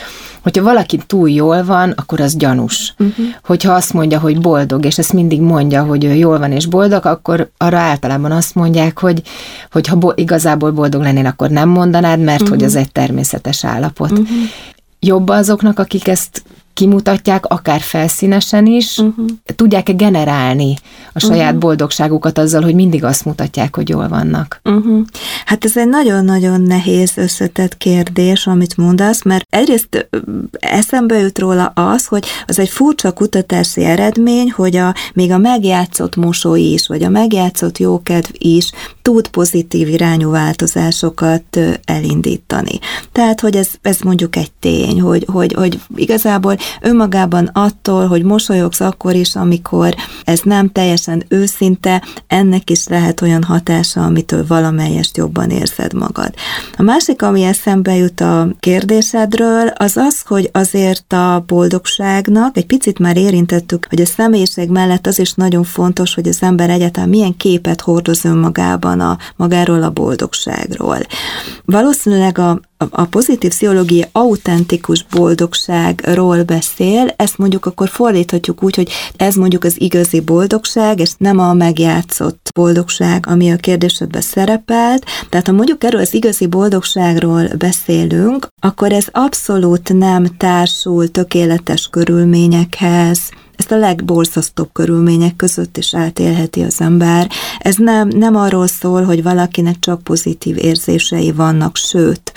hogyha 0.42 0.64
valaki 0.64 1.00
túl 1.08 1.30
jól 1.30 1.64
van, 1.64 1.94
akkor 1.96 2.20
az 2.20 2.36
gyanús. 2.36 2.94
Uh-huh. 3.00 3.26
Hogyha 3.44 3.74
azt 3.74 3.94
mondja, 3.94 4.20
hogy 4.20 4.40
boldog, 4.40 4.86
és 4.86 4.98
ezt 4.98 5.14
mindig 5.14 5.42
mondja, 5.42 5.84
hogy 5.84 6.04
ő 6.04 6.14
jól 6.14 6.40
van 6.40 6.52
és 6.52 6.66
boldog, 6.66 7.06
akkor 7.06 7.50
arra 7.58 7.78
általában 7.78 8.32
azt 8.32 8.56
mondják, 8.56 9.00
hogy, 9.00 9.22
hogy 9.72 9.88
ha 9.88 9.96
bo- 9.96 10.20
igazából 10.20 10.72
boldog 10.72 11.02
lennél, 11.02 11.26
akkor 11.26 11.50
nem 11.50 11.70
mondanád, 11.70 12.20
mert 12.20 12.42
uh-huh. 12.42 12.56
hogy 12.58 12.66
ez 12.66 12.76
egy 12.76 12.92
természetes 12.92 13.66
állapot. 13.66 14.12
Uh-huh. 14.12 14.28
Jobb 15.00 15.30
azoknak, 15.30 15.80
akik 15.80 16.08
ezt 16.08 16.44
kimutatják, 16.78 17.46
akár 17.46 17.82
felszínesen 17.82 18.66
is, 18.66 18.98
uh-huh. 18.98 19.26
tudják-e 19.56 19.94
generálni 19.94 20.76
a 21.14 21.20
saját 21.20 21.46
uh-huh. 21.46 21.60
boldogságukat 21.60 22.38
azzal, 22.38 22.62
hogy 22.62 22.76
mindig 22.76 23.04
azt 23.04 23.26
mutatják, 23.26 23.76
hogy 23.76 23.90
jól 23.90 24.08
vannak? 24.08 24.60
Uh-huh. 24.64 25.06
Hát 25.46 25.66
ez 25.66 25.78
egy 25.78 25.88
nagyon-nagyon 25.88 26.62
nehéz 26.62 27.12
összetett 27.16 27.78
kérdés, 27.78 28.48
amit 28.48 28.78
mondasz, 28.78 29.24
mert 29.24 29.48
egyrészt 29.50 30.10
eszembe 30.60 31.20
jut 31.20 31.40
róla 31.40 31.66
az, 31.66 32.06
hogy 32.06 32.26
az 32.48 32.60
egy 32.60 32.70
furcsa 32.70 33.12
kutatási 33.12 33.84
eredmény, 33.84 34.52
hogy 34.52 34.76
a, 34.76 34.94
még 35.14 35.32
a 35.32 35.38
megjátszott 35.38 36.16
mosoly 36.16 36.60
is, 36.60 36.88
vagy 36.88 37.04
a 37.04 37.10
megjátszott 37.10 37.78
jókedv 37.78 38.30
is 38.38 38.72
tud 39.02 39.28
pozitív 39.28 39.88
irányú 39.88 40.32
változásokat 40.32 41.60
elindítani. 41.86 42.80
Tehát, 43.12 43.40
hogy 43.40 43.56
ez, 43.56 43.70
ez 43.82 44.00
mondjuk 44.00 44.36
egy 44.36 44.52
tény, 44.60 45.02
hogy, 45.02 45.26
hogy, 45.32 45.54
hogy 45.54 45.80
igazából 45.96 46.58
önmagában 46.82 47.50
attól, 47.54 48.08
hogy 48.08 48.24
mosolyogsz 48.24 48.80
akkor 48.80 49.16
is, 49.16 49.36
amikor 49.36 49.96
ez 50.24 50.40
nem 50.44 50.72
teljesen 50.72 51.24
őszinte, 51.28 52.04
ennek 52.28 52.70
is 52.70 52.88
lehet 52.88 53.22
olyan 53.22 53.44
hatása, 53.44 54.04
amitől 54.04 54.46
valamelyest 54.48 55.18
jobban 55.18 55.50
érzed 55.50 55.94
magad. 55.94 56.34
A 56.78 56.82
másik, 56.82 57.22
ami 57.22 57.44
eszembe 57.44 57.96
jut 57.96 58.22
a 58.22 58.48
kérdésedről, 58.60 59.68
az 59.68 59.98
az, 59.98 60.22
hogy 60.26 60.50
azért 60.52 61.14
a 61.14 61.44
boldogságnak, 61.48 62.58
egy 62.58 62.66
picit 62.66 63.00
már 63.00 63.18
érintettük, 63.18 63.88
hogy 63.90 64.02
a 64.02 64.06
személyiség 64.06 64.70
mellett 64.70 65.08
az 65.08 65.20
is 65.20 65.34
nagyon 65.34 65.64
fontos, 65.64 66.14
hogy 66.14 66.28
az 66.28 66.42
ember 66.42 66.70
egyáltalán 66.70 67.10
milyen 67.10 67.38
képet 67.38 67.82
hordoz 67.82 68.26
önmagában 68.26 69.00
a, 69.00 69.18
magáról 69.36 69.84
a 69.84 69.90
boldogságról. 69.90 71.00
Valószínűleg 71.66 72.38
a, 72.38 72.60
a 72.78 73.06
pozitív 73.06 73.50
pszichológia 73.50 74.06
autentikus 74.12 75.04
boldogságról 75.04 76.44
beszél, 76.44 77.14
ezt 77.16 77.38
mondjuk 77.38 77.66
akkor 77.66 77.90
fordíthatjuk 77.90 78.64
úgy, 78.64 78.76
hogy 78.76 78.92
ez 79.16 79.36
mondjuk 79.36 79.64
az 79.64 79.82
igazi 79.82 80.20
boldogság, 80.20 81.00
és 81.00 81.12
nem 81.18 81.40
a 81.40 81.54
megjátszott 81.54 82.50
boldogság, 82.56 83.26
ami 83.28 83.52
a 83.52 83.56
kérdésedben 83.56 84.22
szerepelt. 84.22 85.06
Tehát 85.30 85.46
ha 85.46 85.52
mondjuk 85.52 85.84
erről 85.84 86.02
az 86.02 86.14
igazi 86.14 86.48
boldogságról 86.48 87.48
beszélünk, 87.58 88.48
akkor 88.62 88.92
ez 88.92 89.08
abszolút 89.12 89.94
nem 89.94 90.26
társul 90.38 91.12
tökéletes 91.12 91.88
körülményekhez, 91.92 93.20
ezt 93.58 93.72
a 93.72 93.78
legborzasztóbb 93.78 94.70
körülmények 94.74 95.36
között 95.36 95.78
is 95.78 95.96
átélheti 95.96 96.62
az 96.62 96.82
ember. 96.82 97.30
Ez 97.60 97.76
nem, 97.76 98.08
nem 98.08 98.36
arról 98.36 98.68
szól, 98.68 99.04
hogy 99.04 99.24
valakinek 99.24 99.80
csak 99.80 100.04
pozitív 100.04 100.58
érzései 100.58 101.32
vannak, 101.32 101.76
sőt, 101.76 102.34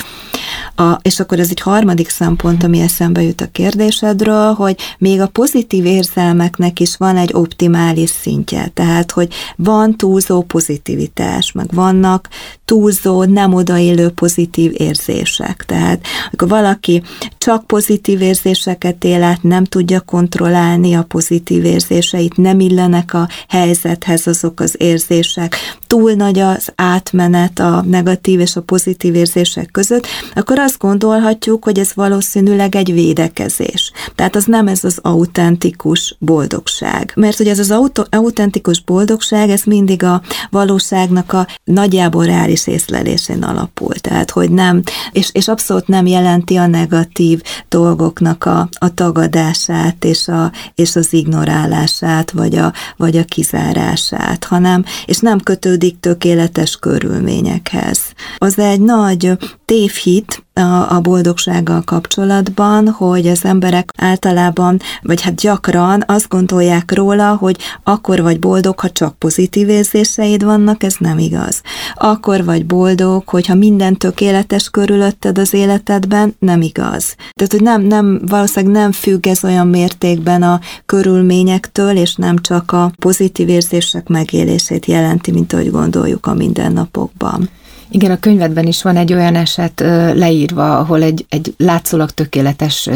a, 0.76 0.98
és 1.02 1.20
akkor 1.20 1.38
ez 1.38 1.50
egy 1.50 1.60
harmadik 1.60 2.08
szempont, 2.08 2.62
ami 2.62 2.80
eszembe 2.80 3.22
jut 3.22 3.40
a 3.40 3.46
kérdésedről, 3.52 4.52
hogy 4.52 4.76
még 4.98 5.20
a 5.20 5.26
pozitív 5.26 5.84
érzelmeknek 5.84 6.80
is 6.80 6.96
van 6.96 7.16
egy 7.16 7.30
optimális 7.32 8.10
szintje, 8.10 8.70
tehát, 8.74 9.10
hogy 9.10 9.32
van 9.56 9.96
túlzó 9.96 10.42
pozitivitás, 10.42 11.52
meg 11.52 11.74
vannak 11.74 12.28
túlzó, 12.64 13.24
nem 13.24 13.54
odaélő 13.54 14.08
pozitív 14.08 14.72
érzések. 14.76 15.64
Tehát, 15.66 16.06
amikor 16.26 16.48
valaki 16.48 17.02
csak 17.38 17.66
pozitív 17.66 18.20
érzéseket 18.20 19.04
él 19.04 19.22
át, 19.22 19.42
nem 19.42 19.64
tudja 19.64 20.00
kontrollálni 20.00 20.94
a 20.94 21.02
pozitív 21.02 21.64
érzéseit, 21.64 22.36
nem 22.36 22.60
illenek 22.60 23.14
a 23.14 23.28
helyzethez 23.48 24.26
azok 24.26 24.60
az 24.60 24.74
érzések, 24.78 25.56
túl 25.86 26.12
nagy 26.12 26.38
az 26.38 26.72
átmenet 26.74 27.58
a 27.58 27.84
negatív 27.86 28.40
és 28.40 28.56
a 28.56 28.60
pozitív 28.60 29.14
érzések 29.14 29.70
között, 29.70 30.06
akkor 30.34 30.49
azt 30.58 30.78
gondolhatjuk, 30.78 31.64
hogy 31.64 31.78
ez 31.78 31.94
valószínűleg 31.94 32.74
egy 32.76 32.92
védekezés. 32.92 33.92
Tehát 34.14 34.36
az 34.36 34.44
nem 34.44 34.66
ez 34.66 34.84
az 34.84 34.98
autentikus 35.02 36.16
boldogság. 36.18 37.12
Mert 37.16 37.36
hogy 37.36 37.48
ez 37.48 37.58
az 37.58 37.70
auto, 37.70 38.02
autentikus 38.10 38.82
boldogság, 38.82 39.50
ez 39.50 39.62
mindig 39.62 40.02
a 40.02 40.22
valóságnak 40.50 41.32
a 41.32 41.46
nagyjából 41.64 42.24
reális 42.24 42.66
észlelésén 42.66 43.42
alapul. 43.42 43.94
Tehát, 43.94 44.30
hogy 44.30 44.50
nem, 44.50 44.82
és, 45.12 45.30
és 45.32 45.48
abszolút 45.48 45.86
nem 45.86 46.06
jelenti 46.06 46.56
a 46.56 46.66
negatív 46.66 47.42
dolgoknak 47.68 48.44
a, 48.44 48.68
a 48.78 48.94
tagadását 48.94 50.04
és, 50.04 50.28
a, 50.28 50.52
és 50.74 50.96
az 50.96 51.12
ignorálását, 51.12 52.30
vagy 52.30 52.56
a, 52.56 52.72
vagy 52.96 53.16
a 53.16 53.24
kizárását, 53.24 54.44
hanem, 54.44 54.84
és 55.06 55.18
nem 55.18 55.40
kötődik 55.40 56.00
tökéletes 56.00 56.76
körülményekhez. 56.76 58.00
Az 58.38 58.58
egy 58.58 58.80
nagy 58.80 59.36
tévhit, 59.64 60.39
a, 60.54 60.94
a 60.94 61.00
boldogsággal 61.00 61.82
kapcsolatban, 61.84 62.88
hogy 62.88 63.26
az 63.26 63.44
emberek 63.44 63.92
általában, 63.96 64.80
vagy 65.02 65.20
hát 65.20 65.34
gyakran 65.34 66.04
azt 66.06 66.28
gondolják 66.28 66.94
róla, 66.94 67.34
hogy 67.34 67.56
akkor 67.84 68.22
vagy 68.22 68.38
boldog, 68.38 68.78
ha 68.78 68.90
csak 68.90 69.18
pozitív 69.18 69.68
érzéseid 69.68 70.44
vannak, 70.44 70.82
ez 70.82 70.94
nem 70.98 71.18
igaz. 71.18 71.60
Akkor 71.94 72.44
vagy 72.44 72.66
boldog, 72.66 73.28
hogyha 73.28 73.54
minden 73.54 73.96
tökéletes 73.96 74.70
körülötted 74.70 75.38
az 75.38 75.54
életedben, 75.54 76.34
nem 76.38 76.60
igaz. 76.60 77.14
Tehát, 77.32 77.52
hogy 77.52 77.62
nem, 77.62 77.82
nem, 77.82 78.20
valószínűleg 78.26 78.74
nem 78.74 78.92
függ 78.92 79.26
ez 79.26 79.44
olyan 79.44 79.66
mértékben 79.66 80.42
a 80.42 80.60
körülményektől, 80.86 81.96
és 81.96 82.14
nem 82.14 82.38
csak 82.38 82.72
a 82.72 82.92
pozitív 82.98 83.48
érzések 83.48 84.08
megélését 84.08 84.86
jelenti, 84.86 85.30
mint 85.30 85.52
ahogy 85.52 85.70
gondoljuk 85.70 86.26
a 86.26 86.34
mindennapokban. 86.34 87.48
Igen, 87.90 88.10
a 88.10 88.18
könyvedben 88.18 88.66
is 88.66 88.82
van 88.82 88.96
egy 88.96 89.12
olyan 89.12 89.34
eset 89.34 89.80
leírva, 90.14 90.78
ahol 90.78 91.02
egy, 91.02 91.26
egy 91.28 91.54
látszólag 91.56 92.10
tökéletes 92.10 92.88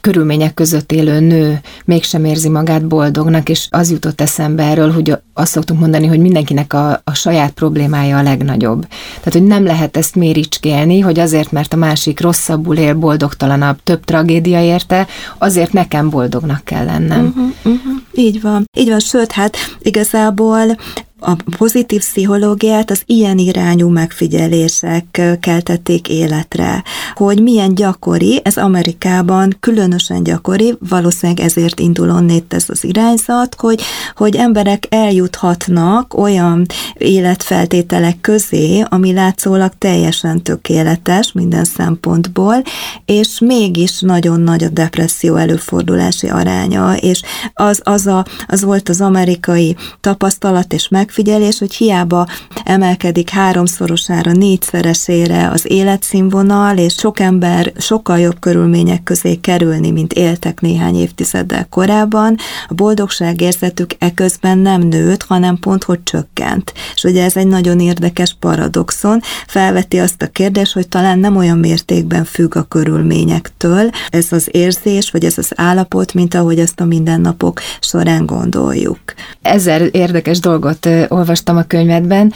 körülmények 0.00 0.54
között 0.54 0.92
élő 0.92 1.20
nő 1.20 1.60
mégsem 1.84 2.24
érzi 2.24 2.48
magát 2.48 2.86
boldognak, 2.86 3.48
és 3.48 3.66
az 3.70 3.90
jutott 3.90 4.20
eszembe 4.20 4.62
erről, 4.62 4.92
hogy 4.92 5.16
azt 5.34 5.52
szoktunk 5.52 5.80
mondani, 5.80 6.06
hogy 6.06 6.18
mindenkinek 6.18 6.72
a, 6.72 7.00
a 7.04 7.14
saját 7.14 7.50
problémája 7.50 8.18
a 8.18 8.22
legnagyobb. 8.22 8.86
Tehát, 9.18 9.32
hogy 9.32 9.42
nem 9.42 9.64
lehet 9.64 9.96
ezt 9.96 10.14
méricskélni, 10.14 11.00
hogy 11.00 11.18
azért, 11.18 11.52
mert 11.52 11.72
a 11.72 11.76
másik 11.76 12.20
rosszabbul 12.20 12.76
él, 12.76 12.94
boldogtalanabb, 12.94 13.78
több 13.84 14.04
tragédia 14.04 14.62
érte, 14.62 15.06
azért 15.38 15.72
nekem 15.72 16.10
boldognak 16.10 16.64
kell 16.64 16.84
lennem. 16.84 17.26
Uh-huh, 17.26 17.74
uh-huh. 17.74 18.00
Így 18.12 18.40
van. 18.40 18.64
Így 18.78 18.88
van, 18.88 19.00
sőt, 19.00 19.32
hát 19.32 19.56
igazából 19.78 20.76
a 21.20 21.36
pozitív 21.56 22.00
pszichológiát 22.00 22.90
az 22.90 23.02
ilyen 23.06 23.38
irányú 23.38 23.88
megfigyelések 23.88 25.22
keltették 25.40 26.08
életre, 26.08 26.82
hogy 27.14 27.42
milyen 27.42 27.74
gyakori, 27.74 28.40
ez 28.44 28.56
Amerikában 28.56 29.56
különösen 29.60 30.22
gyakori, 30.22 30.74
valószínűleg 30.88 31.44
ezért 31.44 31.80
indul 31.80 32.10
onnét 32.10 32.54
ez 32.54 32.64
az 32.68 32.84
irányzat, 32.84 33.54
hogy, 33.58 33.82
hogy 34.14 34.36
emberek 34.36 34.86
eljuthatnak 34.88 36.14
olyan 36.14 36.66
életfeltételek 36.94 38.20
közé, 38.20 38.84
ami 38.88 39.12
látszólag 39.12 39.72
teljesen 39.78 40.42
tökéletes 40.42 41.32
minden 41.32 41.64
szempontból, 41.64 42.62
és 43.04 43.38
mégis 43.38 44.00
nagyon 44.00 44.40
nagy 44.40 44.64
a 44.64 44.68
depresszió 44.68 45.36
előfordulási 45.36 46.28
aránya, 46.28 46.96
és 46.96 47.22
az, 47.54 47.80
az, 47.84 48.06
a, 48.06 48.24
az 48.46 48.62
volt 48.62 48.88
az 48.88 49.00
amerikai 49.00 49.76
tapasztalat 50.00 50.72
és 50.72 50.88
meg 50.88 51.10
megfigyelés, 51.16 51.58
hogy 51.58 51.74
hiába 51.74 52.26
emelkedik 52.64 53.28
háromszorosára, 53.28 54.32
négyszeresére 54.32 55.50
az 55.50 55.70
életszínvonal, 55.70 56.76
és 56.76 56.94
sok 56.94 57.20
ember 57.20 57.72
sokkal 57.78 58.18
jobb 58.18 58.40
körülmények 58.40 59.02
közé 59.02 59.34
kerülni, 59.34 59.90
mint 59.90 60.12
éltek 60.12 60.60
néhány 60.60 60.96
évtizeddel 60.96 61.66
korábban, 61.70 62.36
a 62.68 62.74
boldogság 62.74 63.40
érzetük 63.40 63.90
eközben 63.98 64.58
nem 64.58 64.80
nőtt, 64.80 65.22
hanem 65.22 65.58
pont, 65.58 65.84
hogy 65.84 66.02
csökkent. 66.02 66.72
És 66.94 67.02
ugye 67.02 67.24
ez 67.24 67.36
egy 67.36 67.46
nagyon 67.46 67.80
érdekes 67.80 68.36
paradoxon, 68.40 69.20
felveti 69.46 69.98
azt 69.98 70.22
a 70.22 70.26
kérdést, 70.26 70.72
hogy 70.72 70.88
talán 70.88 71.18
nem 71.18 71.36
olyan 71.36 71.58
mértékben 71.58 72.24
függ 72.24 72.56
a 72.56 72.62
körülményektől 72.62 73.90
ez 74.08 74.26
az 74.30 74.48
érzés, 74.50 75.10
vagy 75.10 75.24
ez 75.24 75.38
az 75.38 75.52
állapot, 75.54 76.14
mint 76.14 76.34
ahogy 76.34 76.58
ezt 76.58 76.80
a 76.80 76.84
mindennapok 76.84 77.60
során 77.80 78.26
gondoljuk. 78.26 79.00
Ezer 79.42 79.88
érdekes 79.92 80.38
dolgot 80.38 80.88
olvastam 81.08 81.56
a 81.56 81.62
könyvedben, 81.62 82.32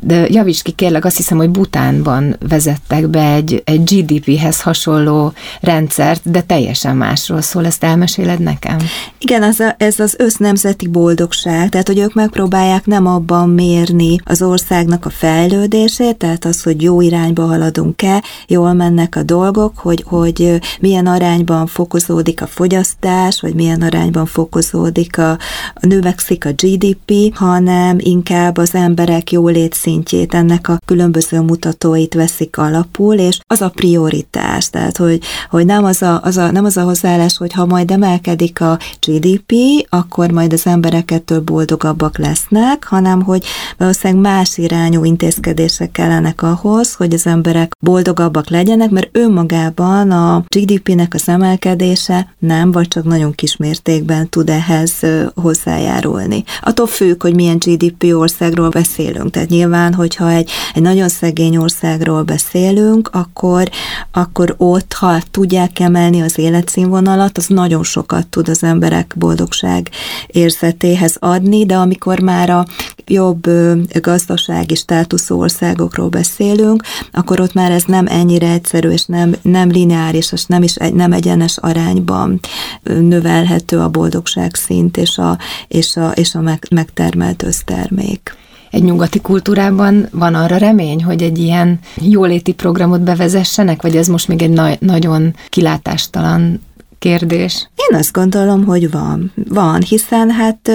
de 0.00 0.26
javíts 0.28 0.62
ki 0.62 0.72
kérlek, 0.72 1.04
azt 1.04 1.16
hiszem, 1.16 1.38
hogy 1.38 1.50
Butánban 1.50 2.36
vezettek 2.48 3.08
be 3.08 3.32
egy, 3.32 3.62
egy 3.64 3.82
GDP-hez 3.82 4.60
hasonló 4.60 5.32
rendszert, 5.60 6.30
de 6.30 6.40
teljesen 6.40 6.96
másról 6.96 7.40
szól, 7.40 7.66
ezt 7.66 7.84
elmeséled 7.84 8.40
nekem? 8.40 8.76
Igen, 9.18 9.42
az 9.42 9.60
a, 9.60 9.74
ez 9.78 10.00
az 10.00 10.14
össznemzeti 10.18 10.88
boldogság, 10.88 11.68
tehát 11.68 11.86
hogy 11.86 11.98
ők 11.98 12.14
megpróbálják 12.14 12.86
nem 12.86 13.06
abban 13.06 13.48
mérni 13.48 14.16
az 14.24 14.42
országnak 14.42 15.06
a 15.06 15.10
fejlődését, 15.10 16.16
tehát 16.16 16.44
az, 16.44 16.62
hogy 16.62 16.82
jó 16.82 17.00
irányba 17.00 17.46
haladunk-e, 17.46 18.22
jól 18.46 18.72
mennek 18.72 19.16
a 19.16 19.22
dolgok, 19.22 19.78
hogy, 19.78 20.04
hogy 20.06 20.58
milyen 20.80 21.06
arányban 21.06 21.66
fokozódik 21.66 22.42
a 22.42 22.46
fogyasztás, 22.46 23.40
vagy 23.40 23.54
milyen 23.54 23.82
arányban 23.82 24.26
fokozódik 24.26 25.18
a, 25.18 25.38
növekszik 25.80 26.44
a 26.44 26.52
GDP, 26.52 27.34
hanem 27.34 27.96
inkább 28.00 28.56
az 28.56 28.74
emberek 28.74 29.32
jólét 29.32 29.74
szintjét, 29.94 30.34
ennek 30.34 30.68
a 30.68 30.78
különböző 30.86 31.40
mutatóit 31.40 32.14
veszik 32.14 32.58
alapul, 32.58 33.14
és 33.14 33.38
az 33.46 33.60
a 33.60 33.68
prioritás, 33.68 34.70
tehát 34.70 34.96
hogy, 34.96 35.20
hogy 35.50 35.66
nem, 35.66 35.84
az 35.84 36.02
a, 36.02 36.20
az 36.22 36.36
a, 36.36 36.50
nem 36.50 36.64
az 36.64 36.76
a 36.76 36.82
hozzáállás, 36.82 37.36
hogy 37.36 37.52
ha 37.52 37.66
majd 37.66 37.90
emelkedik 37.90 38.60
a 38.60 38.78
GDP, 39.06 39.52
akkor 39.88 40.30
majd 40.30 40.52
az 40.52 40.66
emberek 40.66 41.10
ettől 41.10 41.40
boldogabbak 41.40 42.18
lesznek, 42.18 42.84
hanem 42.84 43.22
hogy 43.22 43.44
valószínűleg 43.78 44.22
más 44.22 44.58
irányú 44.58 45.04
intézkedések 45.04 45.92
kellenek 45.92 46.42
ahhoz, 46.42 46.94
hogy 46.94 47.14
az 47.14 47.26
emberek 47.26 47.72
boldogabbak 47.80 48.48
legyenek, 48.50 48.90
mert 48.90 49.08
önmagában 49.12 50.10
a 50.10 50.44
GDP-nek 50.48 51.14
az 51.14 51.28
emelkedése 51.28 52.34
nem, 52.38 52.72
vagy 52.72 52.88
csak 52.88 53.04
nagyon 53.04 53.32
kis 53.32 53.56
mértékben 53.56 54.28
tud 54.28 54.50
ehhez 54.50 54.92
hozzájárulni. 55.34 56.44
Attól 56.62 56.86
függ, 56.86 57.22
hogy 57.22 57.34
milyen 57.34 57.58
GDP 57.58 58.14
országról 58.14 58.68
beszélünk. 58.68 59.30
Tehát 59.30 59.48
nyilván, 59.48 59.73
hogyha 59.94 60.30
egy, 60.30 60.50
egy 60.74 60.82
nagyon 60.82 61.08
szegény 61.08 61.56
országról 61.56 62.22
beszélünk, 62.22 63.08
akkor, 63.12 63.70
akkor 64.12 64.54
ott, 64.58 64.92
ha 64.92 65.18
tudják 65.30 65.78
emelni 65.78 66.20
az 66.22 66.38
életszínvonalat, 66.38 67.38
az 67.38 67.46
nagyon 67.46 67.82
sokat 67.82 68.26
tud 68.26 68.48
az 68.48 68.62
emberek 68.62 69.14
boldogság 69.16 69.90
érzetéhez 70.26 71.16
adni, 71.18 71.66
de 71.66 71.76
amikor 71.76 72.20
már 72.20 72.50
a 72.50 72.66
jobb 73.06 73.46
gazdasági 74.00 74.74
státuszú 74.74 75.40
országokról 75.40 76.08
beszélünk, 76.08 76.82
akkor 77.12 77.40
ott 77.40 77.52
már 77.52 77.70
ez 77.70 77.82
nem 77.86 78.06
ennyire 78.06 78.50
egyszerű, 78.50 78.88
és 78.88 79.04
nem, 79.04 79.34
nem 79.42 79.70
lineáris, 79.70 80.32
és 80.32 80.44
nem 80.44 80.62
is 80.62 80.74
egy, 80.74 80.94
nem 80.94 81.12
egyenes 81.12 81.56
arányban 81.56 82.40
növelhető 82.82 83.78
a 83.78 83.88
boldogság 83.88 84.54
szint 84.54 84.96
és 84.96 85.18
a, 85.18 85.38
és 85.68 85.96
a, 85.96 86.10
és 86.10 86.34
a 86.34 86.40
meg, 86.40 86.66
megtermelt 86.70 87.42
össztermék 87.42 88.36
egy 88.74 88.82
nyugati 88.82 89.20
kultúrában 89.20 90.08
van 90.10 90.34
arra 90.34 90.56
remény, 90.56 91.04
hogy 91.04 91.22
egy 91.22 91.38
ilyen 91.38 91.78
jóléti 92.00 92.52
programot 92.52 93.00
bevezessenek, 93.00 93.82
vagy 93.82 93.96
ez 93.96 94.06
most 94.06 94.28
még 94.28 94.42
egy 94.42 94.50
na- 94.50 94.76
nagyon 94.78 95.34
kilátástalan 95.48 96.60
kérdés? 97.04 97.68
Én 97.90 97.98
azt 97.98 98.12
gondolom, 98.12 98.64
hogy 98.64 98.90
van. 98.90 99.32
Van, 99.48 99.82
hiszen 99.82 100.30
hát 100.30 100.70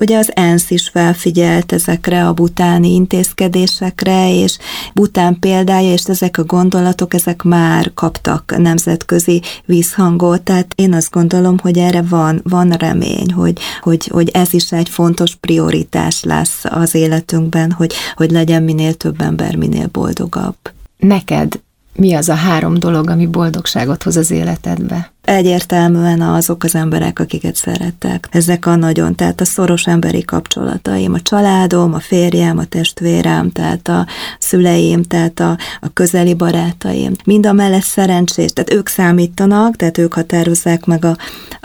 ugye 0.00 0.18
az 0.18 0.30
ENSZ 0.34 0.70
is 0.70 0.88
felfigyelt 0.88 1.72
ezekre 1.72 2.26
a 2.26 2.32
butáni 2.32 2.94
intézkedésekre, 2.94 4.34
és 4.34 4.58
Bután 4.94 5.38
példája, 5.38 5.92
és 5.92 6.04
ezek 6.04 6.38
a 6.38 6.44
gondolatok, 6.44 7.14
ezek 7.14 7.42
már 7.42 7.90
kaptak 7.94 8.54
nemzetközi 8.58 9.42
vízhangot, 9.64 10.42
tehát 10.42 10.72
én 10.76 10.94
azt 10.94 11.10
gondolom, 11.10 11.58
hogy 11.58 11.78
erre 11.78 12.02
van, 12.02 12.40
van 12.44 12.70
remény, 12.70 13.32
hogy, 13.32 13.58
hogy, 13.80 14.06
hogy 14.06 14.28
ez 14.28 14.54
is 14.54 14.72
egy 14.72 14.88
fontos 14.88 15.34
prioritás 15.34 16.22
lesz 16.24 16.64
az 16.64 16.94
életünkben, 16.94 17.72
hogy, 17.72 17.92
hogy 18.14 18.30
legyen 18.30 18.62
minél 18.62 18.94
több 18.94 19.20
ember, 19.20 19.56
minél 19.56 19.88
boldogabb. 19.92 20.56
Neked 20.96 21.60
mi 21.94 22.14
az 22.14 22.28
a 22.28 22.34
három 22.34 22.78
dolog, 22.78 23.10
ami 23.10 23.26
boldogságot 23.26 24.02
hoz 24.02 24.16
az 24.16 24.30
életedbe? 24.30 25.11
Egyértelműen 25.22 26.20
azok 26.20 26.64
az 26.64 26.74
emberek, 26.74 27.18
akiket 27.18 27.56
szerettek. 27.56 28.28
Ezek 28.30 28.66
a 28.66 28.76
nagyon, 28.76 29.14
tehát 29.14 29.40
a 29.40 29.44
szoros 29.44 29.86
emberi 29.86 30.22
kapcsolataim, 30.22 31.12
a 31.12 31.20
családom, 31.20 31.94
a 31.94 32.00
férjem, 32.00 32.58
a 32.58 32.64
testvérem, 32.64 33.50
tehát 33.50 33.88
a 33.88 34.06
szüleim, 34.38 35.02
tehát 35.02 35.40
a, 35.40 35.58
a 35.80 35.92
közeli 35.92 36.34
barátaim. 36.34 37.12
Mind 37.24 37.46
a 37.46 37.52
mellett 37.52 37.82
szerencsés, 37.82 38.52
tehát 38.52 38.72
ők 38.72 38.88
számítanak, 38.88 39.76
tehát 39.76 39.98
ők 39.98 40.12
határozzák 40.12 40.84
meg 40.84 41.04
a, 41.04 41.16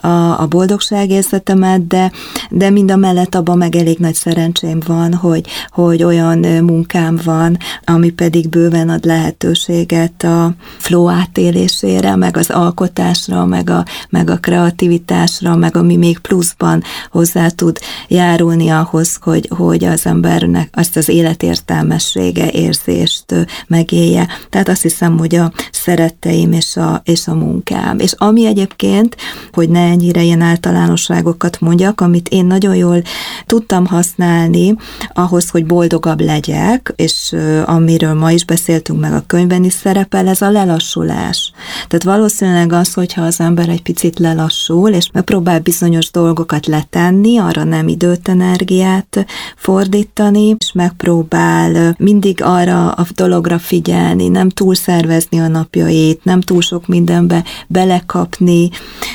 a, 0.07 0.41
a 0.41 0.47
boldogságérzetemet, 0.47 1.87
de, 1.87 2.11
de 2.49 2.69
mind 2.69 2.91
a 2.91 2.95
mellett 2.95 3.35
abban 3.35 3.57
meg 3.57 3.75
elég 3.75 3.97
nagy 3.97 4.15
szerencsém 4.15 4.79
van, 4.85 5.13
hogy, 5.13 5.47
hogy 5.69 6.03
olyan 6.03 6.39
munkám 6.63 7.19
van, 7.23 7.57
ami 7.83 8.09
pedig 8.09 8.49
bőven 8.49 8.89
ad 8.89 9.05
lehetőséget 9.05 10.23
a 10.23 10.53
flow 10.77 11.09
átélésére, 11.09 12.15
meg 12.15 12.37
az 12.37 12.49
alkotásra, 12.49 13.45
meg 13.47 13.69
a, 13.69 13.85
meg 14.09 14.29
a 14.29 14.37
kreativitásra, 14.37 15.55
meg 15.55 15.75
ami 15.75 15.95
még 15.95 16.19
pluszban 16.19 16.83
hozzá 17.11 17.47
tud 17.47 17.79
járulni 18.07 18.69
ahhoz, 18.69 19.17
hogy, 19.21 19.49
hogy 19.57 19.83
az 19.83 20.05
embernek 20.05 20.69
azt 20.73 20.97
az 20.97 21.09
életértelmessége 21.09 22.51
érzést 22.51 23.47
megélje. 23.67 24.27
Tehát 24.49 24.69
azt 24.69 24.81
hiszem, 24.81 25.17
hogy 25.17 25.35
a 25.35 25.51
szeretteim 25.71 26.51
és 26.51 26.75
a, 26.75 27.01
és 27.03 27.27
a 27.27 27.33
munkám. 27.33 27.99
És 27.99 28.13
ami 28.17 28.45
egyébként, 28.45 29.15
hogy 29.51 29.69
ne 29.69 29.79
ennyire 29.79 30.21
ilyen 30.21 30.41
általánosságokat 30.41 31.59
mondjak, 31.59 32.01
amit 32.01 32.29
én 32.29 32.45
nagyon 32.45 32.75
jól 32.75 33.01
tudtam 33.45 33.85
használni 33.85 34.75
ahhoz, 35.13 35.49
hogy 35.49 35.65
boldogabb 35.65 36.21
legyek, 36.21 36.93
és 36.95 37.35
amiről 37.65 38.13
ma 38.13 38.31
is 38.31 38.45
beszéltünk, 38.45 38.99
meg 38.99 39.13
a 39.13 39.23
könyvben 39.27 39.63
is 39.63 39.73
szerepel, 39.73 40.27
ez 40.27 40.41
a 40.41 40.51
lelassulás. 40.51 41.51
Tehát 41.87 42.03
valószínűleg 42.03 42.73
az, 42.73 42.93
hogyha 42.93 43.21
az 43.21 43.36
ember 43.39 43.69
egy 43.69 43.81
picit 43.81 44.19
lelassul, 44.19 44.89
és 44.89 45.09
megpróbál 45.13 45.59
bizonyos 45.59 46.11
dolgokat 46.11 46.65
letenni, 46.65 47.37
arra 47.37 47.63
nem 47.63 47.87
időt, 47.87 48.27
energiát 48.27 49.25
fordítani, 49.55 50.55
és 50.59 50.71
megpróbál 50.73 51.95
mindig 51.97 52.43
arra 52.43 52.91
a 52.91 53.05
dologra 53.15 53.59
figyelni, 53.59 54.27
nem 54.27 54.49
túl 54.49 54.75
szervezni 54.75 55.39
a 55.39 55.47
napjait, 55.47 56.23
nem 56.23 56.41
túl 56.41 56.61
sok 56.61 56.87
mindenbe 56.87 57.43
belekapni. 57.67 58.69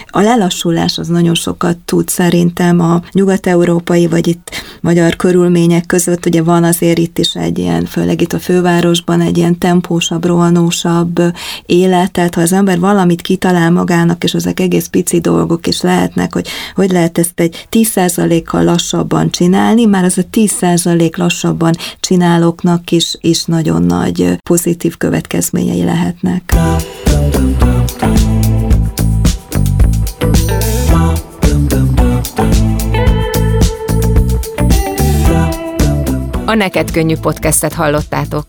A 0.06 0.20
lelassulás 0.20 0.98
az 0.98 1.08
nagyon 1.08 1.34
sokat 1.34 1.76
tud 1.76 2.08
szerintem 2.08 2.80
a 2.80 3.02
nyugat-európai, 3.12 4.06
vagy 4.06 4.26
itt 4.26 4.50
magyar 4.80 5.16
körülmények 5.16 5.86
között, 5.86 6.26
ugye 6.26 6.42
van 6.42 6.64
azért 6.64 6.98
itt 6.98 7.18
is 7.18 7.34
egy 7.34 7.58
ilyen, 7.58 7.84
főleg 7.84 8.20
itt 8.20 8.32
a 8.32 8.38
fővárosban 8.38 9.20
egy 9.20 9.36
ilyen 9.36 9.58
tempósabb, 9.58 10.24
rohanósabb 10.24 11.20
élet, 11.66 12.12
tehát 12.12 12.34
ha 12.34 12.40
az 12.40 12.52
ember 12.52 12.78
valamit 12.78 13.20
kitalál 13.20 13.70
magának, 13.70 14.11
és 14.20 14.34
ezek 14.34 14.60
egész 14.60 14.86
pici 14.86 15.20
dolgok 15.20 15.66
is 15.66 15.80
lehetnek, 15.80 16.32
hogy 16.32 16.48
hogy 16.74 16.90
lehet 16.90 17.18
ezt 17.18 17.40
egy 17.40 17.66
10%-kal 17.70 18.64
lassabban 18.64 19.30
csinálni, 19.30 19.84
már 19.84 20.04
az 20.04 20.18
a 20.18 20.22
10% 20.32 21.16
lassabban 21.16 21.74
csinálóknak 22.00 22.90
is, 22.90 23.16
is 23.20 23.44
nagyon 23.44 23.82
nagy 23.82 24.36
pozitív 24.48 24.96
következményei 24.96 25.84
lehetnek. 25.84 26.54
A 36.46 36.54
Neked 36.54 36.90
Könnyű 36.90 37.16
podcastet 37.16 37.72
hallottátok. 37.72 38.44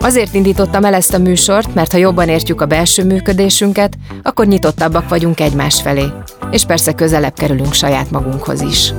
Azért 0.00 0.34
indítottam 0.34 0.84
el 0.84 0.94
ezt 0.94 1.14
a 1.14 1.18
műsort, 1.18 1.74
mert 1.74 1.92
ha 1.92 1.98
jobban 1.98 2.28
értjük 2.28 2.60
a 2.60 2.66
belső 2.66 3.04
működésünket, 3.04 3.96
akkor 4.22 4.46
nyitottabbak 4.46 5.08
vagyunk 5.08 5.40
egymás 5.40 5.80
felé. 5.82 6.04
És 6.50 6.64
persze 6.64 6.92
közelebb 6.92 7.34
kerülünk 7.34 7.72
saját 7.72 8.10
magunkhoz 8.10 8.60
is. 8.60 8.92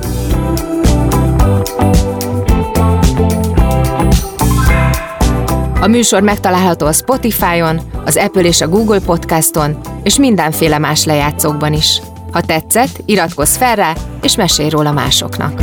A 5.80 5.86
műsor 5.86 6.22
megtalálható 6.22 6.86
a 6.86 6.92
Spotify-on, 6.92 7.80
az 8.04 8.16
Apple 8.16 8.42
és 8.42 8.60
a 8.60 8.68
Google 8.68 9.00
Podcaston, 9.00 9.78
és 10.02 10.18
mindenféle 10.18 10.78
más 10.78 11.04
lejátszókban 11.04 11.72
is. 11.72 12.00
Ha 12.32 12.40
tetszett, 12.40 13.00
iratkozz 13.04 13.56
fel 13.56 13.76
rá, 13.76 13.92
és 14.22 14.36
mesélj 14.36 14.68
róla 14.68 14.92
másoknak. 14.92 15.62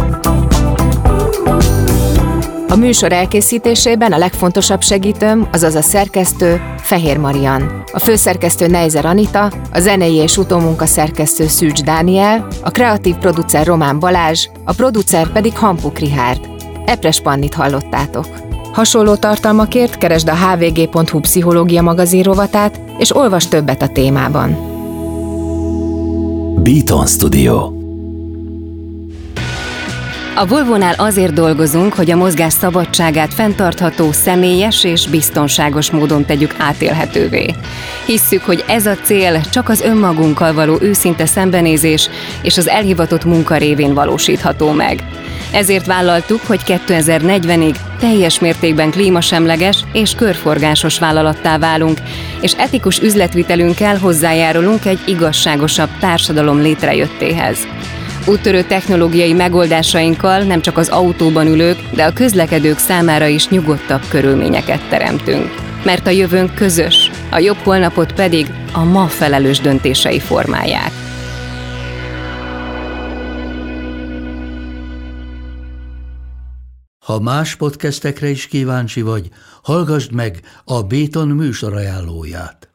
A 2.75 2.77
műsor 2.77 3.13
elkészítésében 3.13 4.11
a 4.11 4.17
legfontosabb 4.17 4.81
segítőm, 4.81 5.47
azaz 5.51 5.75
a 5.75 5.81
szerkesztő 5.81 6.61
Fehér 6.77 7.17
Marian, 7.17 7.83
a 7.93 7.99
főszerkesztő 7.99 8.67
Neizer 8.67 9.05
Anita, 9.05 9.51
a 9.71 9.79
zenei 9.79 10.13
és 10.13 10.37
utómunka 10.37 10.85
szerkesztő 10.85 11.47
Szűcs 11.47 11.83
Dániel, 11.83 12.47
a 12.63 12.69
kreatív 12.69 13.15
producer 13.15 13.65
Román 13.65 13.99
Balázs, 13.99 14.47
a 14.65 14.73
producer 14.73 15.31
pedig 15.31 15.57
Hampuk 15.57 15.99
Rihárd. 15.99 16.49
Epres 16.85 17.21
Pannit 17.21 17.53
hallottátok. 17.53 18.27
Hasonló 18.73 19.15
tartalmakért 19.15 19.97
keresd 19.97 20.29
a 20.29 20.35
hvg.hu 20.35 21.19
pszichológia 21.19 21.81
magazin 21.81 22.23
rovatát, 22.23 22.79
és 22.97 23.15
olvas 23.15 23.47
többet 23.47 23.81
a 23.81 23.87
témában. 23.87 24.57
Beaton 26.63 27.05
Studio 27.05 27.74
A 30.37 30.45
Volvonál 30.45 30.93
azért 30.97 31.33
dolgozunk, 31.33 31.93
hogy 31.93 32.11
a 32.11 32.15
mozgás 32.15 32.53
szabadságát 32.53 33.33
fenntartható, 33.33 34.11
személyes 34.11 34.83
és 34.83 35.07
biztonságos 35.07 35.91
módon 35.91 36.25
tegyük 36.25 36.55
átélhetővé. 36.57 37.53
Hisszük, 38.05 38.41
hogy 38.43 38.63
ez 38.67 38.85
a 38.85 38.95
cél 38.95 39.41
csak 39.41 39.69
az 39.69 39.81
önmagunkkal 39.81 40.53
való 40.53 40.77
őszinte 40.81 41.25
szembenézés 41.25 42.09
és 42.41 42.57
az 42.57 42.67
elhivatott 42.67 43.25
munka 43.25 43.57
révén 43.57 43.93
valósítható 43.93 44.71
meg. 44.71 45.03
Ezért 45.51 45.85
vállaltuk, 45.85 46.41
hogy 46.47 46.61
2040-ig 46.65 47.75
teljes 47.99 48.39
mértékben 48.39 48.91
klímasemleges 48.91 49.83
és 49.93 50.15
körforgásos 50.15 50.99
vállalattá 50.99 51.57
válunk, 51.57 51.99
és 52.41 52.53
etikus 52.53 52.99
üzletvitelünkkel 52.99 53.97
hozzájárulunk 53.97 54.85
egy 54.85 54.99
igazságosabb 55.05 55.89
társadalom 55.99 56.61
létrejöttéhez. 56.61 57.57
Úttörő 58.27 58.63
technológiai 58.63 59.33
megoldásainkkal 59.33 60.43
nem 60.43 60.61
csak 60.61 60.77
az 60.77 60.89
autóban 60.89 61.47
ülők, 61.47 61.77
de 61.95 62.05
a 62.05 62.13
közlekedők 62.13 62.77
számára 62.77 63.25
is 63.25 63.49
nyugodtabb 63.49 64.01
körülményeket 64.09 64.89
teremtünk. 64.89 65.49
Mert 65.83 66.07
a 66.07 66.09
jövőnk 66.09 66.55
közös, 66.55 67.11
a 67.31 67.39
jobb 67.39 67.57
holnapot 67.57 68.13
pedig 68.13 68.47
a 68.73 68.83
ma 68.83 69.07
felelős 69.07 69.59
döntései 69.59 70.19
formálják. 70.19 70.91
Ha 77.05 77.19
más 77.19 77.55
podcastekre 77.55 78.29
is 78.29 78.47
kíváncsi 78.47 79.01
vagy, 79.01 79.29
hallgassd 79.63 80.13
meg 80.13 80.39
a 80.63 80.81
Béton 80.81 81.27
műsor 81.27 81.73
ajánlóját. 81.73 82.74